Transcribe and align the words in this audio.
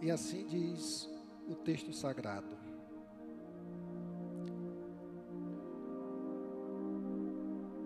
E 0.00 0.10
assim 0.10 0.46
diz 0.46 1.08
o 1.48 1.54
texto 1.54 1.92
sagrado. 1.92 2.56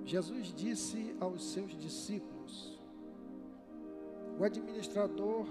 Jesus 0.04 0.52
disse 0.54 1.16
aos 1.18 1.52
seus 1.52 1.72
discípulos: 1.72 2.78
O 4.38 4.44
administrador 4.44 5.46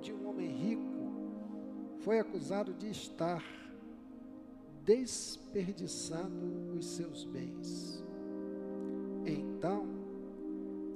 de 0.00 0.12
um 0.12 0.28
homem 0.28 0.48
rico 0.48 0.96
foi 2.00 2.20
acusado 2.20 2.72
de 2.72 2.88
estar 2.88 3.42
desperdiçando 4.84 6.76
os 6.78 6.86
seus 6.86 7.24
bens. 7.24 8.04
Então 9.24 9.88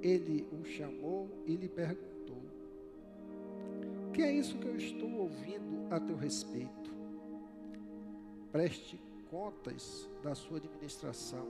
ele 0.01 0.47
o 0.53 0.65
chamou 0.65 1.29
e 1.45 1.57
lhe 1.57 1.69
perguntou: 1.69 2.10
Que 4.21 4.27
é 4.27 4.33
isso 4.33 4.59
que 4.59 4.67
eu 4.67 4.77
estou 4.77 5.11
ouvindo 5.13 5.89
a 5.91 5.99
teu 5.99 6.15
respeito? 6.15 6.93
Preste 8.53 9.01
contas 9.31 10.11
da 10.23 10.35
sua 10.35 10.59
administração, 10.59 11.47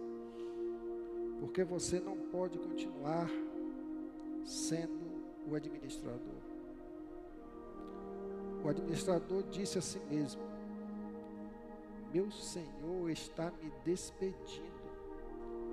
porque 1.40 1.64
você 1.64 1.98
não 1.98 2.16
pode 2.16 2.60
continuar 2.60 3.28
sendo 4.44 5.04
o 5.50 5.56
administrador. 5.56 6.40
O 8.64 8.68
administrador 8.68 9.42
disse 9.50 9.76
a 9.76 9.82
si 9.82 9.98
mesmo: 10.08 10.42
Meu 12.14 12.30
senhor 12.30 13.10
está 13.10 13.50
me 13.60 13.72
despedindo. 13.84 14.70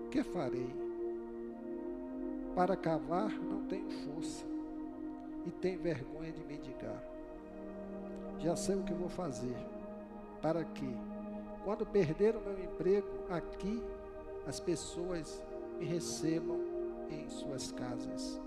Que 0.09 0.23
farei? 0.23 0.73
Para 2.55 2.75
cavar 2.75 3.29
não 3.29 3.67
tenho 3.67 3.87
força 3.91 4.56
e 5.47 5.51
tenho 5.51 5.79
vergonha 5.79 6.31
de 6.31 6.43
mendigar. 6.43 7.01
Já 8.39 8.55
sei 8.55 8.75
o 8.75 8.83
que 8.83 8.93
vou 8.93 9.07
fazer. 9.07 9.55
Para 10.41 10.63
que, 10.63 10.87
quando 11.63 11.85
perder 11.85 12.35
o 12.35 12.41
meu 12.41 12.63
emprego 12.63 13.07
aqui, 13.29 13.81
as 14.45 14.59
pessoas 14.59 15.41
me 15.79 15.85
recebam 15.85 16.59
em 17.09 17.27
suas 17.29 17.71
casas. 17.71 18.39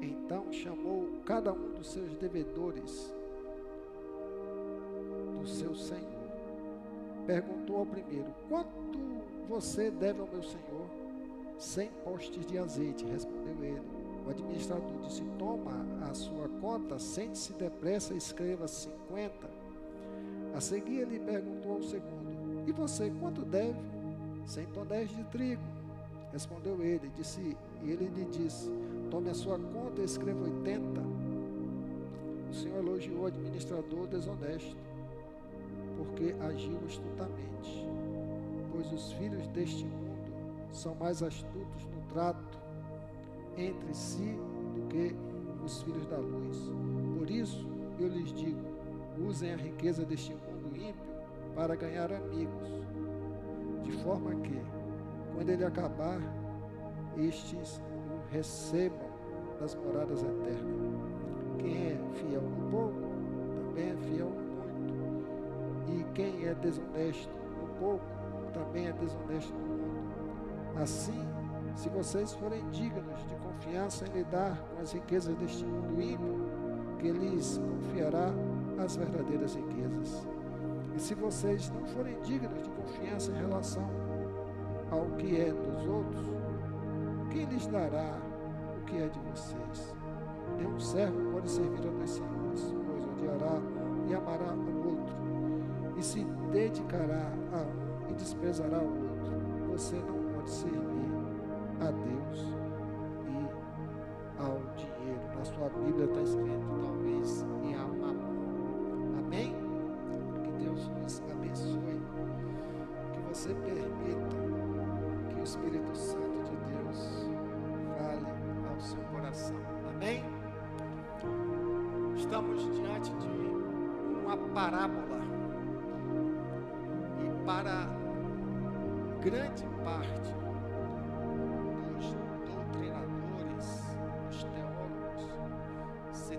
Então 0.00 0.52
chamou 0.52 1.20
cada 1.26 1.52
um 1.52 1.72
dos 1.72 1.88
seus 1.88 2.14
devedores 2.16 3.12
do 5.40 5.46
seu 5.46 5.74
senhor. 5.74 6.04
Perguntou 7.26 7.78
ao 7.78 7.86
primeiro: 7.86 8.32
Quanto 8.48 8.70
você 9.48 9.90
deve 9.90 10.20
ao 10.20 10.28
meu 10.28 10.42
senhor? 10.42 10.86
Cem 11.58 11.90
postes 12.04 12.46
de 12.46 12.58
azeite, 12.58 13.04
respondeu 13.04 13.62
ele. 13.62 13.93
O 14.26 14.30
administrador 14.30 15.00
disse: 15.02 15.22
Toma 15.38 15.86
a 16.10 16.14
sua 16.14 16.48
conta, 16.60 16.98
sente-se 16.98 17.52
depressa 17.52 18.14
e 18.14 18.18
escreva 18.18 18.66
cinquenta. 18.66 19.48
A 20.54 20.60
seguir 20.60 21.00
ele 21.00 21.20
perguntou 21.20 21.72
ao 21.72 21.82
segundo: 21.82 22.64
E 22.66 22.72
você 22.72 23.10
quanto 23.20 23.42
deve? 23.42 23.78
Cem 24.46 24.66
tonéis 24.66 25.10
de 25.10 25.24
trigo. 25.24 25.62
Respondeu 26.32 26.82
ele, 26.82 27.10
disse, 27.16 27.56
e 27.82 27.90
ele 27.90 28.06
lhe 28.06 28.24
disse: 28.26 28.70
Tome 29.10 29.30
a 29.30 29.34
sua 29.34 29.58
conta 29.58 30.00
e 30.00 30.04
escreva 30.04 30.42
oitenta. 30.44 31.02
O 32.50 32.54
Senhor 32.54 32.78
elogiou 32.78 33.22
o 33.22 33.26
administrador 33.26 34.06
desonesto 34.06 34.76
porque 35.96 36.34
agiu 36.40 36.78
astutamente. 36.86 37.86
Pois 38.72 38.92
os 38.92 39.12
filhos 39.12 39.46
deste 39.48 39.84
mundo 39.84 40.32
são 40.72 40.94
mais 40.96 41.22
astutos 41.22 41.84
no 41.94 42.02
trato 42.12 42.63
entre 43.56 43.94
si 43.94 44.38
do 44.74 44.86
que 44.88 45.14
os 45.64 45.82
filhos 45.82 46.06
da 46.06 46.18
luz. 46.18 46.70
Por 47.18 47.30
isso, 47.30 47.66
eu 47.98 48.08
lhes 48.08 48.32
digo: 48.32 48.60
usem 49.26 49.52
a 49.52 49.56
riqueza 49.56 50.04
deste 50.04 50.34
mundo 50.34 50.76
ímpio 50.76 51.14
para 51.54 51.76
ganhar 51.76 52.12
amigos, 52.12 52.68
de 53.82 53.92
forma 54.02 54.34
que, 54.36 54.60
quando 55.34 55.48
ele 55.48 55.64
acabar, 55.64 56.20
estes 57.16 57.80
o 57.80 58.32
recebam 58.32 59.08
nas 59.60 59.74
moradas 59.76 60.22
eternas. 60.22 60.94
Quem 61.58 61.92
é 61.92 61.98
fiel 62.14 62.42
no 62.42 62.70
pouco, 62.70 63.00
também 63.54 63.90
é 63.90 63.96
fiel 63.96 64.30
no 64.30 64.54
e 65.88 66.04
quem 66.14 66.46
é 66.46 66.54
desonesto 66.54 67.30
no 67.60 67.68
pouco, 67.78 68.04
também 68.52 68.88
é 68.88 68.92
desonesto 68.92 69.52
no 69.52 69.76
mundo. 69.76 70.14
Assim, 70.76 71.26
se 71.74 71.88
vocês 71.88 72.32
forem 72.34 72.68
dignos 72.70 73.20
de 73.26 73.34
confiança 73.36 74.06
em 74.06 74.18
lidar 74.18 74.58
com 74.58 74.82
as 74.82 74.92
riquezas 74.92 75.34
deste 75.36 75.64
mundo 75.64 76.00
ímpio, 76.00 76.48
que 76.98 77.10
lhes 77.10 77.58
confiará 77.58 78.32
as 78.78 78.96
verdadeiras 78.96 79.54
riquezas. 79.54 80.26
E 80.96 81.00
se 81.00 81.14
vocês 81.14 81.70
não 81.70 81.84
forem 81.86 82.20
dignos 82.22 82.62
de 82.62 82.70
confiança 82.70 83.32
em 83.32 83.36
relação 83.36 83.88
ao 84.90 85.06
que 85.16 85.40
é 85.40 85.52
dos 85.52 85.86
outros, 85.86 86.26
quem 87.30 87.44
lhes 87.46 87.66
dará 87.66 88.18
o 88.78 88.84
que 88.84 88.96
é 88.98 89.08
de 89.08 89.18
vocês? 89.20 89.94
Nenhum 90.56 90.78
servo 90.78 91.32
pode 91.32 91.50
servir 91.50 91.86
a 91.86 91.90
dois 91.90 92.10
senhores, 92.10 92.74
pois 92.86 93.04
odiará 93.04 93.60
e 94.08 94.14
amará 94.14 94.54
o 94.54 94.88
outro 94.88 95.24
e 95.96 96.02
se 96.02 96.24
dedicará 96.52 97.32
a 97.52 97.60
um 97.62 98.10
e 98.10 98.14
desprezará 98.14 98.78
o 98.78 98.86
outro, 98.86 99.70
você 99.70 99.96
não 99.96 100.34
pode 100.34 100.50
servir 100.50 101.13
a 101.84 101.92
Deus 101.92 102.53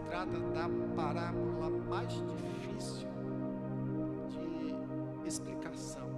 trata 0.07 0.39
da 0.39 0.69
parábola 0.95 1.69
mais 1.69 2.11
difícil 2.13 3.07
de 4.29 5.27
explicação, 5.27 6.09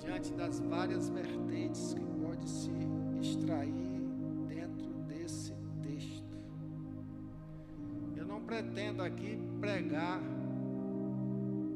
diante 0.00 0.32
das 0.34 0.60
várias 0.60 1.08
vertentes 1.08 1.94
que 1.94 2.04
pode 2.24 2.48
se 2.48 2.70
extrair 3.20 4.00
dentro 4.48 4.90
desse 5.06 5.54
texto. 5.82 6.36
Eu 8.16 8.26
não 8.26 8.40
pretendo 8.40 9.02
aqui 9.02 9.38
pregar 9.60 10.20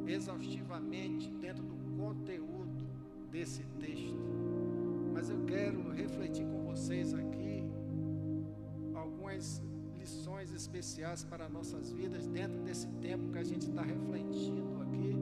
exaustivamente 0.06 1.30
dentro 1.34 1.62
do 1.62 1.76
conteúdo 1.96 2.84
desse 3.30 3.62
texto, 3.78 4.18
mas 5.12 5.30
eu 5.30 5.44
quero 5.44 5.90
refletir 5.90 6.44
com 6.46 6.64
vocês 6.64 7.14
aqui 7.14 7.64
algumas 8.94 9.62
especiais 10.50 11.22
para 11.22 11.48
nossas 11.48 11.92
vidas 11.92 12.26
dentro 12.26 12.58
desse 12.62 12.86
tempo 13.00 13.30
que 13.30 13.38
a 13.38 13.44
gente 13.44 13.68
está 13.68 13.82
refletindo 13.82 14.82
aqui, 14.82 15.14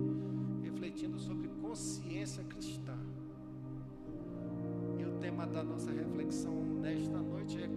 refletindo 0.63 1.19
sobre 1.19 1.49
consciência 1.61 2.45
cristã. 2.45 2.97
E 4.99 5.05
o 5.05 5.19
tema 5.19 5.47
da 5.47 5.63
nossa 5.63 5.91
reflexão 5.91 6.55
nesta 6.81 7.19
noite 7.19 7.59
é 7.61 7.69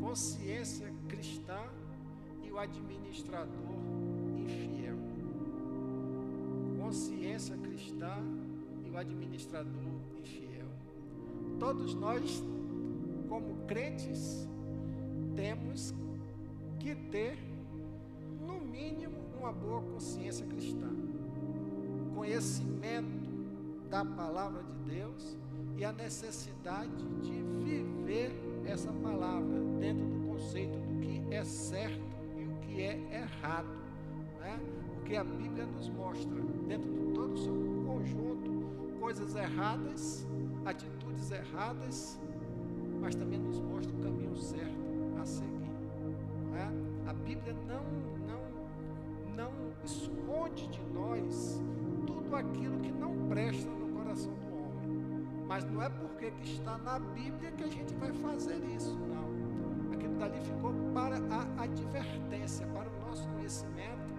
consciência 0.00 0.92
cristã 1.08 1.60
e 2.42 2.50
o 2.50 2.58
administrador 2.58 3.76
infiel 4.38 4.80
consciência 6.90 7.56
cristã 7.58 8.16
e 8.84 8.90
o 8.90 8.96
administrador 8.96 9.70
infiel. 10.18 10.66
Todos 11.60 11.94
nós, 11.94 12.42
como 13.28 13.64
crentes, 13.68 14.48
temos 15.36 15.94
que 16.80 16.94
ter, 16.94 17.38
no 18.40 18.58
mínimo, 18.58 19.14
uma 19.38 19.52
boa 19.52 19.82
consciência 19.82 20.46
cristã, 20.46 20.88
conhecimento 22.14 23.28
da 23.90 24.04
palavra 24.04 24.62
de 24.62 24.94
Deus 24.94 25.36
e 25.76 25.84
a 25.84 25.92
necessidade 25.92 26.90
de 27.20 27.42
viver 27.62 28.32
essa 28.64 28.92
palavra 28.92 29.60
dentro 29.78 30.06
do 30.06 30.26
conceito 30.26 30.78
do 30.78 31.00
que 31.00 31.34
é 31.34 31.44
certo 31.44 32.00
e 32.38 32.44
o 32.44 32.56
que 32.60 32.80
é 32.80 32.98
errado. 33.12 33.68
Né? 34.40 34.58
Porque 34.94 35.16
a 35.16 35.24
Bíblia 35.24 35.66
nos 35.66 35.88
mostra, 35.90 36.40
dentro 36.66 36.90
de 36.90 37.12
todo 37.12 37.34
o 37.34 37.38
seu 37.38 37.54
conjunto, 37.86 38.98
coisas 38.98 39.34
erradas, 39.34 40.26
atitudes 40.64 41.30
erradas, 41.30 42.18
mas 43.00 43.14
também 43.14 43.38
nos 43.38 43.60
mostra 43.60 43.92
o 43.92 44.00
caminho 44.00 44.36
certo 44.36 44.80
a 45.20 45.26
seguir. 45.26 45.59
Bíblia 47.30 47.54
não, 47.68 47.84
não, 48.26 48.42
não 49.36 49.72
esconde 49.84 50.66
de 50.66 50.82
nós 50.92 51.62
tudo 52.04 52.34
aquilo 52.34 52.80
que 52.80 52.90
não 52.90 53.28
presta 53.28 53.70
no 53.70 53.96
coração 53.96 54.34
do 54.34 54.56
homem. 54.56 55.46
Mas 55.46 55.64
não 55.64 55.80
é 55.80 55.88
porque 55.88 56.32
que 56.32 56.54
está 56.54 56.76
na 56.78 56.98
Bíblia 56.98 57.52
que 57.52 57.62
a 57.62 57.68
gente 57.68 57.94
vai 57.94 58.12
fazer 58.14 58.58
isso, 58.76 58.98
não. 58.98 59.92
Aquilo 59.92 60.18
dali 60.18 60.40
ficou 60.40 60.72
para 60.92 61.18
a 61.18 61.62
advertência, 61.62 62.66
para 62.66 62.90
o 62.90 63.00
nosso 63.06 63.28
conhecimento 63.28 64.10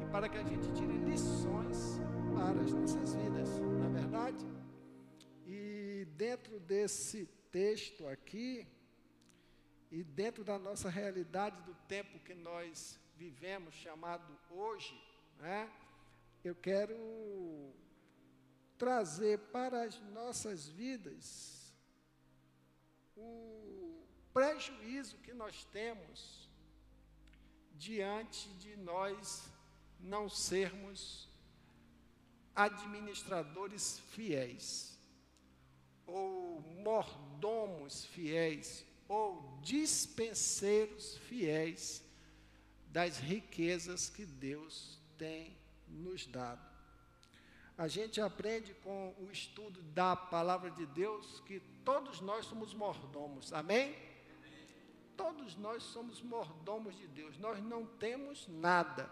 e 0.00 0.04
para 0.12 0.28
que 0.28 0.38
a 0.38 0.44
gente 0.44 0.72
tire 0.72 0.98
lições 0.98 2.00
para 2.32 2.60
as 2.60 2.72
nossas 2.72 3.12
vidas, 3.12 3.58
na 3.58 3.86
é 3.86 3.88
verdade? 3.88 4.46
E 5.44 6.06
dentro 6.16 6.60
desse 6.60 7.28
texto 7.50 8.06
aqui, 8.06 8.68
e 9.90 10.02
dentro 10.02 10.44
da 10.44 10.58
nossa 10.58 10.88
realidade 10.88 11.60
do 11.62 11.74
tempo 11.86 12.18
que 12.20 12.34
nós 12.34 12.98
vivemos, 13.16 13.74
chamado 13.74 14.36
hoje, 14.50 15.00
né, 15.38 15.70
eu 16.44 16.54
quero 16.54 16.94
trazer 18.76 19.38
para 19.50 19.84
as 19.84 19.98
nossas 20.12 20.68
vidas 20.68 21.74
o 23.16 24.04
prejuízo 24.32 25.16
que 25.18 25.32
nós 25.32 25.64
temos 25.66 26.50
diante 27.72 28.48
de 28.54 28.76
nós 28.76 29.50
não 29.98 30.28
sermos 30.28 31.28
administradores 32.54 33.98
fiéis, 33.98 34.98
ou 36.06 36.60
mordomos 36.82 38.04
fiéis, 38.06 38.84
ou 39.08 39.58
dispenseiros 39.62 41.16
fiéis 41.18 42.02
das 42.88 43.18
riquezas 43.18 44.08
que 44.08 44.24
Deus 44.24 44.98
tem 45.18 45.56
nos 45.88 46.26
dado. 46.26 46.64
A 47.78 47.88
gente 47.88 48.20
aprende 48.20 48.72
com 48.74 49.14
o 49.18 49.30
estudo 49.30 49.82
da 49.82 50.16
palavra 50.16 50.70
de 50.70 50.86
Deus 50.86 51.40
que 51.40 51.60
todos 51.84 52.20
nós 52.20 52.46
somos 52.46 52.72
mordomos, 52.72 53.52
amém? 53.52 53.94
Todos 55.14 55.56
nós 55.56 55.82
somos 55.82 56.22
mordomos 56.22 56.96
de 56.96 57.06
Deus, 57.06 57.38
nós 57.38 57.62
não 57.62 57.86
temos 57.86 58.48
nada, 58.48 59.10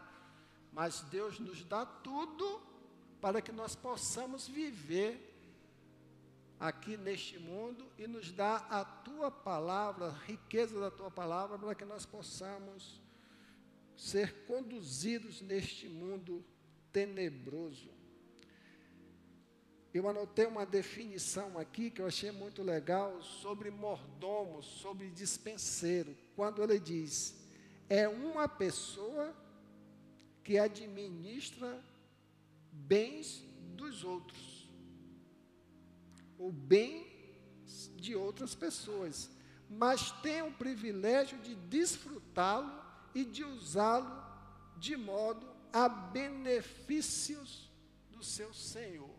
mas 0.72 1.02
Deus 1.02 1.38
nos 1.38 1.62
dá 1.64 1.84
tudo 1.84 2.60
para 3.20 3.40
que 3.40 3.52
nós 3.52 3.74
possamos 3.74 4.48
viver 4.48 5.33
aqui 6.66 6.96
neste 6.96 7.38
mundo 7.38 7.84
e 7.98 8.06
nos 8.06 8.32
dá 8.32 8.56
a 8.70 8.82
tua 8.84 9.30
palavra, 9.30 10.06
a 10.06 10.18
riqueza 10.24 10.80
da 10.80 10.90
tua 10.90 11.10
palavra, 11.10 11.58
para 11.58 11.74
que 11.74 11.84
nós 11.84 12.06
possamos 12.06 13.02
ser 13.94 14.46
conduzidos 14.46 15.42
neste 15.42 15.88
mundo 15.88 16.42
tenebroso. 16.90 17.90
Eu 19.92 20.08
anotei 20.08 20.46
uma 20.46 20.64
definição 20.64 21.58
aqui 21.58 21.90
que 21.90 22.00
eu 22.00 22.06
achei 22.06 22.30
muito 22.30 22.62
legal 22.62 23.22
sobre 23.22 23.70
mordomo, 23.70 24.62
sobre 24.62 25.10
dispenseiro, 25.10 26.16
quando 26.34 26.62
ele 26.62 26.80
diz: 26.80 27.36
é 27.90 28.08
uma 28.08 28.48
pessoa 28.48 29.36
que 30.42 30.58
administra 30.58 31.78
bens 32.72 33.44
dos 33.76 34.02
outros, 34.02 34.53
o 36.38 36.50
bem 36.50 37.06
de 37.96 38.14
outras 38.14 38.54
pessoas, 38.54 39.30
mas 39.68 40.10
tem 40.22 40.42
o 40.42 40.52
privilégio 40.52 41.38
de 41.38 41.54
desfrutá-lo 41.54 42.70
e 43.14 43.24
de 43.24 43.44
usá-lo 43.44 44.24
de 44.76 44.96
modo 44.96 45.46
a 45.72 45.88
benefícios 45.88 47.70
do 48.10 48.22
seu 48.22 48.52
Senhor. 48.52 49.14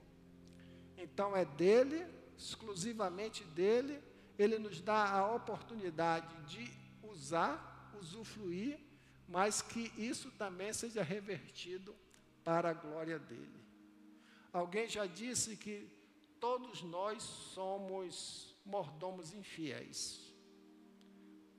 Então 0.97 1.35
é 1.35 1.45
dele, 1.45 2.05
exclusivamente 2.37 3.43
dele, 3.43 4.01
ele 4.37 4.59
nos 4.59 4.81
dá 4.81 5.09
a 5.09 5.33
oportunidade 5.33 6.35
de 6.45 6.71
usar, 7.03 7.91
usufruir, 7.99 8.79
mas 9.27 9.61
que 9.61 9.91
isso 9.97 10.31
também 10.31 10.71
seja 10.73 11.01
revertido 11.01 11.95
para 12.43 12.69
a 12.69 12.73
glória 12.73 13.17
dele. 13.17 13.65
Alguém 14.53 14.87
já 14.87 15.05
disse 15.05 15.57
que 15.57 15.89
todos 16.45 16.83
nós 16.83 17.23
somos 17.23 18.55
mordomos 18.63 19.33
infiéis. 19.33 20.31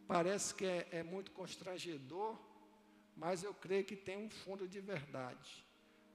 Parece 0.07 0.55
que 0.55 0.65
é, 0.65 0.87
é 0.93 1.03
muito 1.03 1.33
constrangedor, 1.33 2.39
mas 3.17 3.43
eu 3.43 3.53
creio 3.53 3.85
que 3.85 3.97
tem 3.97 4.17
um 4.17 4.31
fundo 4.31 4.69
de 4.69 4.81
verdade. 4.81 5.67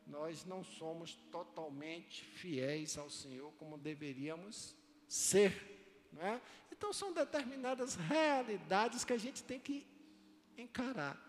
Nós 0.07 0.45
não 0.45 0.63
somos 0.63 1.15
totalmente 1.29 2.23
fiéis 2.23 2.97
ao 2.97 3.09
Senhor 3.09 3.51
como 3.59 3.77
deveríamos 3.77 4.73
ser. 5.05 5.51
É? 6.17 6.39
Então, 6.71 6.93
são 6.93 7.11
determinadas 7.11 7.95
realidades 7.95 9.03
que 9.03 9.11
a 9.11 9.17
gente 9.17 9.43
tem 9.43 9.59
que 9.59 9.85
encarar 10.57 11.19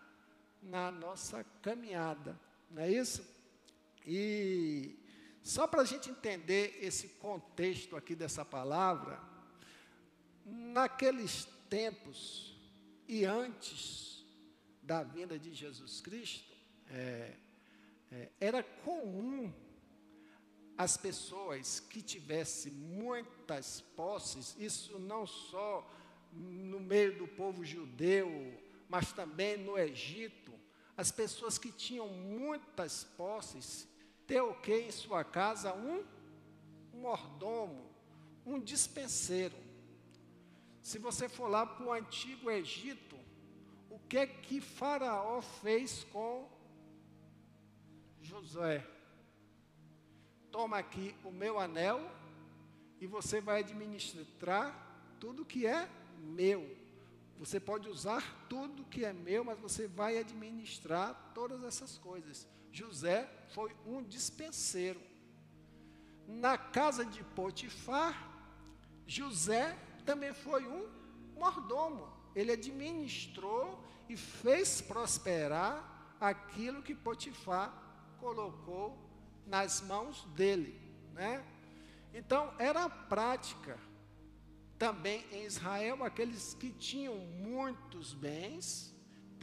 na 0.61 0.89
nossa 0.89 1.43
caminhada, 1.61 2.39
não 2.71 2.83
é 2.83 2.89
isso? 2.89 3.21
E 4.07 5.02
só 5.43 5.67
para 5.67 5.81
a 5.81 5.85
gente 5.85 6.09
entender 6.09 6.79
esse 6.81 7.09
contexto 7.09 7.97
aqui 7.97 8.15
dessa 8.15 8.45
palavra, 8.45 9.21
naqueles 10.45 11.45
tempos 11.69 12.57
e 13.07 13.25
antes 13.25 14.25
da 14.81 15.03
vinda 15.03 15.37
de 15.37 15.53
Jesus 15.53 15.99
Cristo, 15.99 16.53
é, 16.89 17.35
é, 18.09 18.29
era 18.39 18.63
comum 18.63 19.53
as 20.77 20.95
pessoas 20.95 21.81
que 21.81 22.01
tivessem 22.01 22.71
muitas 22.71 23.81
posses, 23.81 24.55
isso 24.57 24.97
não 24.97 25.27
só 25.27 25.89
no 26.31 26.79
meio 26.79 27.17
do 27.17 27.27
povo 27.27 27.65
judeu, 27.65 28.29
mas 28.87 29.11
também 29.11 29.57
no 29.57 29.77
Egito, 29.77 30.53
as 30.95 31.11
pessoas 31.11 31.57
que 31.57 31.71
tinham 31.71 32.07
muitas 32.07 33.03
posses 33.03 33.87
ter 34.27 34.41
o 34.41 34.53
que 34.53 34.75
em 34.75 34.91
sua 34.91 35.23
casa? 35.23 35.73
Um, 35.73 36.03
mordomo, 36.93 37.89
um 38.45 38.59
dispenseiro. 38.59 39.55
Se 40.81 40.97
você 40.99 41.29
for 41.29 41.47
lá 41.47 41.65
para 41.65 41.85
o 41.85 41.91
antigo 41.91 42.51
Egito, 42.51 43.17
o 43.89 43.99
que 43.99 44.27
que 44.27 44.61
Faraó 44.61 45.41
fez 45.41 46.03
com 46.05 46.49
José? 48.21 48.85
Toma 50.51 50.77
aqui 50.77 51.15
o 51.23 51.31
meu 51.31 51.59
anel 51.59 52.09
e 52.99 53.07
você 53.07 53.41
vai 53.41 53.59
administrar 53.59 55.15
tudo 55.19 55.45
que 55.45 55.65
é 55.65 55.89
meu. 56.19 56.77
Você 57.37 57.59
pode 57.59 57.89
usar 57.89 58.45
tudo 58.47 58.85
que 58.85 59.03
é 59.03 59.11
meu, 59.11 59.43
mas 59.43 59.59
você 59.59 59.87
vai 59.87 60.17
administrar 60.17 61.31
todas 61.33 61.63
essas 61.63 61.97
coisas. 61.97 62.47
José 62.73 63.29
foi 63.49 63.71
um 63.85 64.01
dispenseiro. 64.03 64.99
Na 66.27 66.57
casa 66.57 67.05
de 67.05 67.23
Potifar, 67.23 68.29
José 69.05 69.77
também 70.03 70.33
foi 70.33 70.65
um 70.67 70.89
mordomo. 71.35 72.11
Ele 72.35 72.51
administrou 72.51 73.81
e 74.09 74.17
fez 74.17 74.81
prosperar 74.81 76.17
aquilo 76.19 76.81
que 76.81 76.95
Potifar 76.95 77.71
colocou 78.19 78.97
nas 79.45 79.81
mãos 79.81 80.25
dele, 80.35 80.81
né? 81.13 81.45
Então, 82.13 82.53
era 82.57 82.89
prática 82.89 83.77
também 84.79 85.25
em 85.31 85.45
Israel, 85.45 86.03
aqueles 86.03 86.53
que 86.55 86.71
tinham 86.71 87.15
muitos 87.15 88.13
bens, 88.13 88.92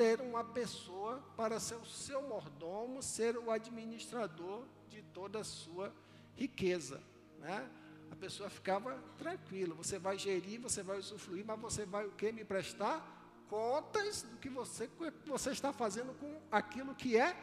ter 0.01 0.19
uma 0.23 0.43
pessoa 0.43 1.23
para 1.37 1.61
ser 1.61 1.75
o 1.75 1.85
seu 1.85 2.23
mordomo, 2.23 3.03
ser 3.03 3.37
o 3.37 3.51
administrador 3.51 4.65
de 4.89 5.03
toda 5.03 5.41
a 5.41 5.45
sua 5.45 5.93
riqueza. 6.35 7.03
Né? 7.39 7.71
A 8.11 8.17
pessoa 8.17 8.49
ficava 8.49 8.99
tranquila, 9.19 9.75
você 9.75 9.99
vai 9.99 10.17
gerir, 10.17 10.59
você 10.59 10.83
vai 10.83 10.99
usufruir, 10.99 11.45
mas 11.45 11.61
você 11.61 11.85
vai 11.85 12.07
o 12.07 12.13
que? 12.13 12.33
Me 12.33 12.47
prestar 12.47 13.45
contas 13.47 14.23
do 14.23 14.39
que 14.39 14.49
você, 14.49 14.89
você 15.27 15.51
está 15.51 15.71
fazendo 15.71 16.15
com 16.15 16.41
aquilo 16.51 16.95
que 16.95 17.19
é 17.19 17.37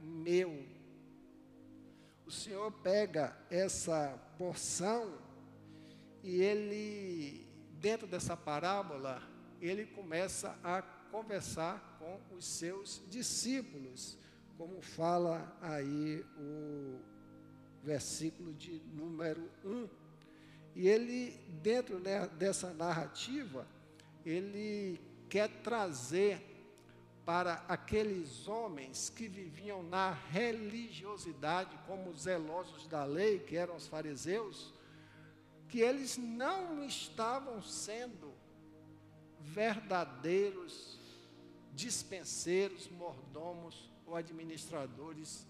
meu. 0.00 0.64
O 2.24 2.30
Senhor 2.30 2.70
pega 2.70 3.36
essa 3.50 4.16
porção 4.38 5.18
e 6.22 6.40
ele, 6.40 7.44
dentro 7.72 8.06
dessa 8.06 8.36
parábola, 8.36 9.20
ele 9.60 9.84
começa 9.84 10.56
a 10.62 10.93
conversar 11.14 11.96
com 12.00 12.34
os 12.34 12.44
seus 12.44 13.00
discípulos, 13.08 14.18
como 14.58 14.82
fala 14.82 15.56
aí 15.62 16.26
o 16.36 16.98
versículo 17.84 18.52
de 18.52 18.82
número 18.92 19.48
1. 19.64 19.88
E 20.74 20.88
ele, 20.88 21.30
dentro 21.62 22.00
né, 22.00 22.26
dessa 22.36 22.74
narrativa, 22.74 23.64
ele 24.26 25.00
quer 25.28 25.48
trazer 25.62 26.42
para 27.24 27.64
aqueles 27.68 28.48
homens 28.48 29.08
que 29.08 29.28
viviam 29.28 29.84
na 29.84 30.10
religiosidade, 30.10 31.78
como 31.86 32.12
zelosos 32.16 32.88
da 32.88 33.04
lei, 33.04 33.38
que 33.38 33.56
eram 33.56 33.76
os 33.76 33.86
fariseus, 33.86 34.74
que 35.68 35.78
eles 35.78 36.16
não 36.16 36.84
estavam 36.84 37.62
sendo 37.62 38.34
verdadeiros 39.40 40.93
dispenseiros, 41.74 42.88
mordomos 42.88 43.90
ou 44.06 44.16
administradores 44.16 45.46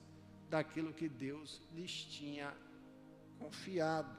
daquilo 0.48 0.92
que 0.92 1.08
Deus 1.08 1.60
lhes 1.72 1.92
tinha 1.92 2.54
confiado. 3.38 4.16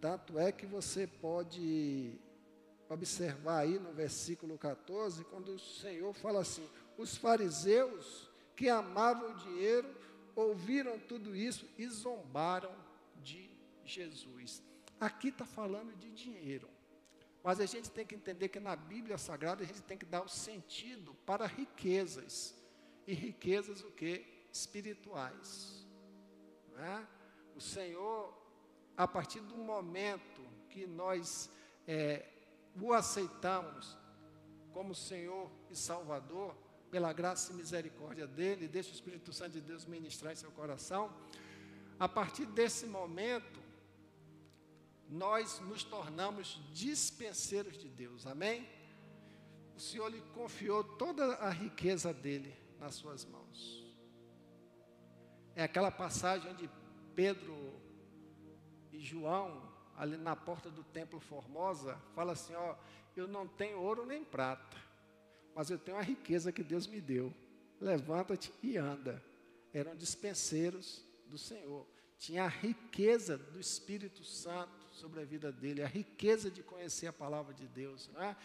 Tanto 0.00 0.38
é 0.38 0.52
que 0.52 0.66
você 0.66 1.06
pode 1.06 2.18
observar 2.88 3.58
aí 3.58 3.78
no 3.78 3.92
versículo 3.92 4.56
14, 4.56 5.24
quando 5.24 5.54
o 5.54 5.58
Senhor 5.58 6.14
fala 6.14 6.40
assim: 6.40 6.66
os 6.96 7.16
fariseus 7.16 8.30
que 8.56 8.68
amavam 8.68 9.32
o 9.32 9.36
dinheiro 9.36 9.88
ouviram 10.34 10.98
tudo 10.98 11.34
isso 11.34 11.68
e 11.76 11.86
zombaram 11.88 12.74
de 13.22 13.50
Jesus. 13.84 14.62
Aqui 15.00 15.28
está 15.28 15.44
falando 15.44 15.96
de 15.96 16.10
dinheiro. 16.10 16.68
Mas 17.48 17.60
a 17.60 17.64
gente 17.64 17.90
tem 17.90 18.04
que 18.04 18.14
entender 18.14 18.50
que 18.50 18.60
na 18.60 18.76
Bíblia 18.76 19.16
Sagrada 19.16 19.64
a 19.64 19.66
gente 19.66 19.80
tem 19.80 19.96
que 19.96 20.04
dar 20.04 20.20
o 20.20 20.28
sentido 20.28 21.14
para 21.24 21.46
riquezas. 21.46 22.54
E 23.06 23.14
riquezas 23.14 23.80
o 23.80 23.90
que? 23.92 24.44
Espirituais. 24.52 25.86
É? 26.76 27.06
O 27.56 27.60
Senhor, 27.62 28.36
a 28.94 29.08
partir 29.08 29.40
do 29.40 29.56
momento 29.56 30.42
que 30.68 30.86
nós 30.86 31.50
é, 31.86 32.28
o 32.78 32.92
aceitamos 32.92 33.96
como 34.74 34.94
Senhor 34.94 35.50
e 35.70 35.74
Salvador, 35.74 36.54
pela 36.90 37.14
graça 37.14 37.50
e 37.50 37.56
misericórdia 37.56 38.26
dele, 38.26 38.68
deixa 38.68 38.90
o 38.90 38.92
Espírito 38.92 39.32
Santo 39.32 39.52
de 39.52 39.62
Deus 39.62 39.86
ministrar 39.86 40.34
em 40.34 40.36
seu 40.36 40.50
coração. 40.50 41.10
A 41.98 42.06
partir 42.06 42.44
desse 42.44 42.84
momento, 42.84 43.57
nós 45.08 45.60
nos 45.60 45.82
tornamos 45.82 46.60
dispenseiros 46.72 47.78
de 47.78 47.88
Deus, 47.88 48.26
amém? 48.26 48.68
O 49.74 49.80
Senhor 49.80 50.08
lhe 50.08 50.20
confiou 50.34 50.84
toda 50.84 51.36
a 51.36 51.50
riqueza 51.50 52.12
dele 52.12 52.54
nas 52.78 52.94
suas 52.94 53.24
mãos. 53.24 53.86
É 55.54 55.62
aquela 55.62 55.90
passagem 55.90 56.50
onde 56.50 56.70
Pedro 57.14 57.74
e 58.92 59.00
João, 59.00 59.62
ali 59.96 60.16
na 60.16 60.36
porta 60.36 60.70
do 60.70 60.84
templo 60.84 61.18
Formosa, 61.18 61.96
fala 62.14 62.32
assim: 62.32 62.54
Ó, 62.54 62.76
eu 63.16 63.26
não 63.26 63.46
tenho 63.46 63.80
ouro 63.80 64.04
nem 64.04 64.24
prata, 64.24 64.76
mas 65.54 65.70
eu 65.70 65.78
tenho 65.78 65.96
a 65.96 66.02
riqueza 66.02 66.52
que 66.52 66.62
Deus 66.62 66.86
me 66.86 67.00
deu. 67.00 67.32
Levanta-te 67.80 68.52
e 68.62 68.76
anda. 68.76 69.22
Eram 69.72 69.96
dispenseiros 69.96 71.04
do 71.26 71.38
Senhor. 71.38 71.86
Tinha 72.18 72.44
a 72.44 72.48
riqueza 72.48 73.38
do 73.38 73.60
Espírito 73.60 74.24
Santo 74.24 74.86
sobre 74.92 75.20
a 75.20 75.24
vida 75.24 75.52
dele, 75.52 75.82
a 75.82 75.86
riqueza 75.86 76.50
de 76.50 76.62
conhecer 76.62 77.06
a 77.06 77.12
palavra 77.12 77.54
de 77.54 77.68
Deus, 77.68 78.08
né? 78.08 78.36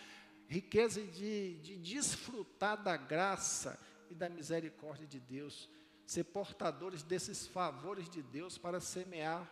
riqueza 0.48 1.02
de, 1.02 1.56
de 1.56 1.78
desfrutar 1.78 2.82
da 2.82 2.96
graça 2.96 3.80
e 4.12 4.14
da 4.14 4.30
misericórdia 4.30 5.08
de 5.08 5.20
Deus, 5.20 5.68
ser 6.06 6.26
portadores 6.26 7.02
desses 7.02 7.48
favores 7.48 8.08
de 8.10 8.22
Deus 8.22 8.58
para 8.58 8.80
semear 8.80 9.52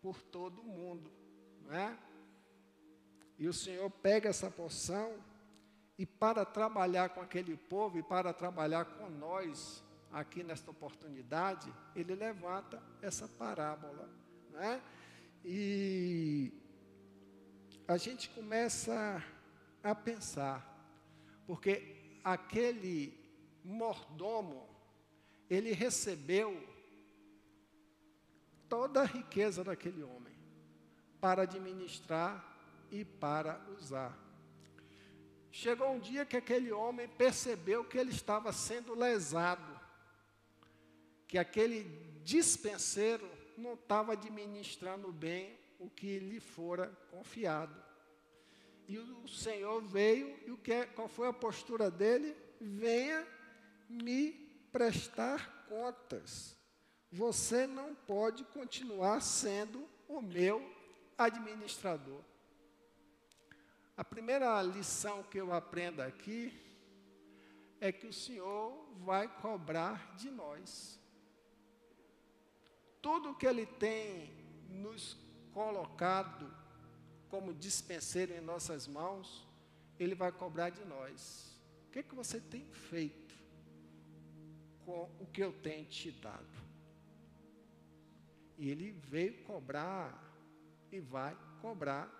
por 0.00 0.22
todo 0.22 0.62
o 0.62 0.64
mundo. 0.64 1.12
Né? 1.66 1.98
E 3.38 3.46
o 3.46 3.52
Senhor 3.52 3.90
pega 3.90 4.30
essa 4.30 4.50
porção 4.50 5.22
e 5.98 6.06
para 6.06 6.44
trabalhar 6.46 7.10
com 7.10 7.20
aquele 7.20 7.56
povo 7.56 7.98
e 7.98 8.02
para 8.02 8.32
trabalhar 8.32 8.84
com 8.84 9.10
nós 9.10 9.84
aqui 10.12 10.42
nesta 10.42 10.70
oportunidade, 10.70 11.72
ele 11.94 12.14
levanta 12.14 12.82
essa 13.02 13.28
parábola, 13.28 14.08
né? 14.50 14.82
E 15.44 16.52
a 17.86 17.96
gente 17.96 18.28
começa 18.30 19.22
a 19.82 19.94
pensar, 19.94 20.64
porque 21.46 22.20
aquele 22.24 23.18
mordomo, 23.64 24.68
ele 25.48 25.72
recebeu 25.72 26.66
toda 28.68 29.02
a 29.02 29.06
riqueza 29.06 29.64
daquele 29.64 30.02
homem 30.02 30.34
para 31.20 31.42
administrar 31.42 32.44
e 32.90 33.04
para 33.04 33.60
usar. 33.78 34.16
Chegou 35.50 35.90
um 35.92 35.98
dia 35.98 36.26
que 36.26 36.36
aquele 36.36 36.70
homem 36.70 37.08
percebeu 37.08 37.84
que 37.84 37.98
ele 37.98 38.10
estava 38.10 38.52
sendo 38.52 38.94
lesado, 38.94 39.67
que 41.28 41.36
aquele 41.36 41.84
dispenseiro 42.24 43.28
não 43.56 43.74
estava 43.74 44.14
administrando 44.14 45.12
bem 45.12 45.58
o 45.78 45.90
que 45.90 46.18
lhe 46.18 46.40
fora 46.40 46.88
confiado. 47.10 47.76
E 48.88 48.98
o 48.98 49.28
Senhor 49.28 49.82
veio, 49.82 50.34
e 50.46 50.50
o 50.50 50.56
que 50.56 50.72
é, 50.72 50.86
qual 50.86 51.06
foi 51.06 51.28
a 51.28 51.32
postura 51.32 51.90
dele? 51.90 52.34
Venha 52.58 53.26
me 53.88 54.32
prestar 54.72 55.66
contas. 55.68 56.56
Você 57.12 57.66
não 57.66 57.94
pode 57.94 58.44
continuar 58.44 59.20
sendo 59.20 59.86
o 60.08 60.22
meu 60.22 60.66
administrador. 61.16 62.22
A 63.96 64.04
primeira 64.04 64.62
lição 64.62 65.22
que 65.24 65.38
eu 65.38 65.52
aprendo 65.52 66.00
aqui 66.00 66.52
é 67.80 67.92
que 67.92 68.06
o 68.06 68.12
Senhor 68.12 68.72
vai 69.04 69.28
cobrar 69.28 70.14
de 70.16 70.30
nós 70.30 70.97
tudo 73.08 73.34
que 73.34 73.46
Ele 73.46 73.64
tem 73.64 74.30
nos 74.68 75.16
colocado 75.54 76.46
como 77.30 77.54
dispenseiro 77.54 78.34
em 78.34 78.40
nossas 78.42 78.86
mãos, 78.86 79.48
Ele 79.98 80.14
vai 80.14 80.30
cobrar 80.30 80.68
de 80.68 80.84
nós. 80.84 81.58
O 81.86 81.90
que, 81.90 82.00
é 82.00 82.02
que 82.02 82.14
você 82.14 82.38
tem 82.38 82.66
feito 82.90 83.34
com 84.84 85.10
o 85.18 85.26
que 85.32 85.42
eu 85.42 85.54
tenho 85.54 85.86
te 85.86 86.10
dado? 86.10 86.58
E 88.58 88.68
Ele 88.68 88.90
veio 88.90 89.42
cobrar 89.44 90.12
e 90.92 91.00
vai 91.00 91.34
cobrar 91.62 92.14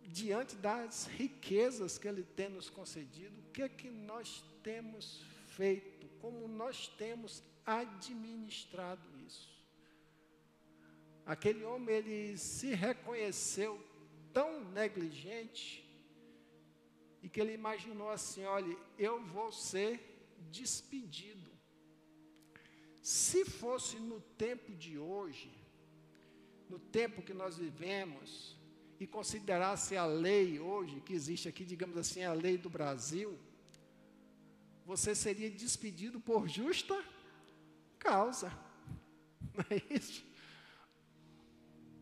diante 0.00 0.54
das 0.54 1.06
riquezas 1.06 1.98
que 1.98 2.06
Ele 2.06 2.22
tem 2.22 2.48
nos 2.48 2.70
concedido, 2.70 3.36
o 3.40 3.50
que 3.50 3.62
é 3.62 3.68
que 3.68 3.90
nós 3.90 4.44
temos 4.62 5.24
feito, 5.48 6.06
como 6.20 6.46
nós 6.46 6.86
temos 6.86 7.42
administrado 7.64 9.06
isso. 9.26 9.50
Aquele 11.24 11.64
homem, 11.64 11.94
ele 11.94 12.36
se 12.36 12.74
reconheceu 12.74 13.80
tão 14.32 14.64
negligente 14.70 15.84
e 17.22 17.28
que 17.28 17.40
ele 17.40 17.52
imaginou 17.52 18.10
assim: 18.10 18.44
olha, 18.44 18.76
eu 18.98 19.22
vou 19.22 19.52
ser 19.52 20.00
despedido. 20.50 21.50
Se 23.02 23.44
fosse 23.44 23.98
no 23.98 24.20
tempo 24.20 24.74
de 24.74 24.98
hoje, 24.98 25.50
no 26.68 26.78
tempo 26.78 27.22
que 27.22 27.32
nós 27.32 27.56
vivemos, 27.56 28.58
e 29.00 29.06
considerasse 29.06 29.96
a 29.96 30.04
lei 30.04 30.60
hoje, 30.60 31.00
que 31.00 31.14
existe 31.14 31.48
aqui, 31.48 31.64
digamos 31.64 31.96
assim, 31.96 32.22
a 32.22 32.34
lei 32.34 32.58
do 32.58 32.68
Brasil, 32.68 33.38
você 34.84 35.14
seria 35.14 35.50
despedido 35.50 36.20
por 36.20 36.46
justa 36.46 37.02
causa. 38.00 38.50
Não 39.54 39.64
é 39.70 39.80
isso? 39.94 40.24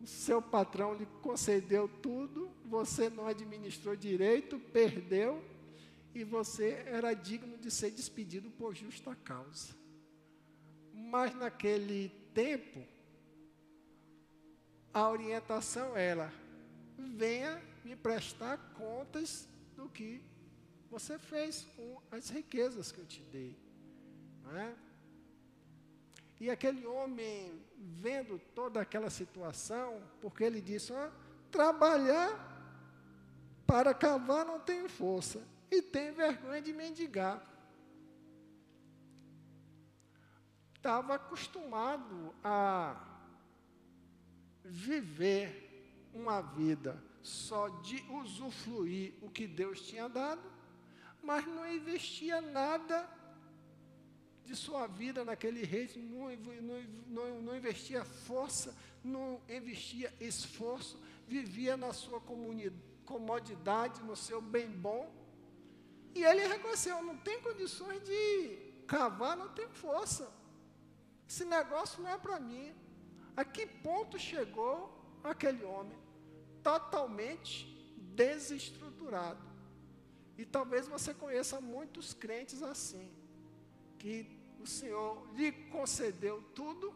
O 0.01 0.07
seu 0.07 0.41
patrão 0.41 0.95
lhe 0.95 1.05
concedeu 1.21 1.87
tudo, 1.87 2.49
você 2.65 3.09
não 3.09 3.27
administrou 3.27 3.97
direito, 3.97 4.57
perdeu, 4.57 5.43
e 6.15 6.23
você 6.23 6.83
era 6.85 7.13
digno 7.13 7.57
de 7.57 7.69
ser 7.69 7.91
despedido 7.91 8.49
por 8.49 8.73
justa 8.73 9.13
causa. 9.13 9.75
Mas 10.93 11.35
naquele 11.35 12.09
tempo, 12.33 12.87
a 14.93 15.09
orientação 15.09 15.97
era: 15.97 16.31
venha 16.97 17.61
me 17.83 17.95
prestar 17.95 18.57
contas 18.75 19.49
do 19.75 19.89
que 19.89 20.23
você 20.89 21.19
fez 21.19 21.67
com 21.75 22.01
as 22.09 22.29
riquezas 22.29 22.91
que 22.91 22.99
eu 22.99 23.05
te 23.05 23.21
dei. 23.23 23.55
Não 24.43 24.57
é? 24.57 24.75
E 26.39 26.49
aquele 26.49 26.85
homem, 26.85 27.61
vendo 27.77 28.39
toda 28.55 28.79
aquela 28.79 29.09
situação, 29.09 30.01
porque 30.21 30.43
ele 30.43 30.61
disse: 30.61 30.93
ó, 30.93 31.09
trabalhar 31.51 32.47
para 33.67 33.93
cavar 33.93 34.45
não 34.45 34.59
tem 34.59 34.87
força, 34.87 35.45
e 35.69 35.81
tem 35.81 36.11
vergonha 36.11 36.61
de 36.61 36.73
mendigar. 36.73 37.45
Estava 40.75 41.15
acostumado 41.15 42.33
a 42.41 43.05
viver 44.63 46.09
uma 46.13 46.41
vida 46.41 47.03
só 47.21 47.67
de 47.67 48.01
usufruir 48.09 49.13
o 49.21 49.29
que 49.29 49.45
Deus 49.45 49.81
tinha 49.81 50.07
dado, 50.07 50.41
mas 51.21 51.45
não 51.45 51.69
investia 51.69 52.39
nada 52.39 53.18
de 54.49 54.55
sua 54.55 54.87
vida 54.87 55.23
naquele 55.23 55.63
reino, 55.63 55.93
não, 55.97 56.81
não, 57.07 57.41
não, 57.43 57.55
investia 57.55 58.03
força, 58.03 58.75
não 59.03 59.39
investia 59.47 60.11
esforço, 60.19 60.99
vivia 61.27 61.77
na 61.77 61.93
sua 61.93 62.19
comodidade, 63.05 64.01
no 64.01 64.15
seu 64.15 64.41
bem 64.41 64.67
bom. 64.67 65.13
E 66.15 66.23
ele 66.23 66.47
reconheceu: 66.47 67.03
não 67.03 67.15
tem 67.17 67.39
condições 67.41 68.01
de 68.03 68.73
cavar, 68.87 69.37
não 69.37 69.49
tem 69.49 69.69
força. 69.69 70.31
Esse 71.27 71.45
negócio 71.45 72.01
não 72.01 72.09
é 72.09 72.17
para 72.17 72.39
mim. 72.39 72.73
A 73.37 73.45
que 73.45 73.67
ponto 73.67 74.17
chegou 74.17 74.75
aquele 75.23 75.63
homem? 75.63 75.97
Totalmente 76.63 77.67
desestruturado. 78.15 79.47
E 80.39 80.43
talvez 80.43 80.87
você 80.87 81.13
conheça 81.13 81.61
muitos 81.61 82.15
crentes 82.15 82.63
assim, 82.63 83.13
que 83.99 84.38
o 84.59 84.67
Senhor 84.67 85.27
lhe 85.35 85.51
concedeu 85.51 86.41
tudo 86.53 86.93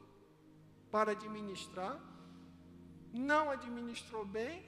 para 0.91 1.11
administrar, 1.11 1.99
não 3.11 3.49
administrou 3.49 4.25
bem 4.25 4.63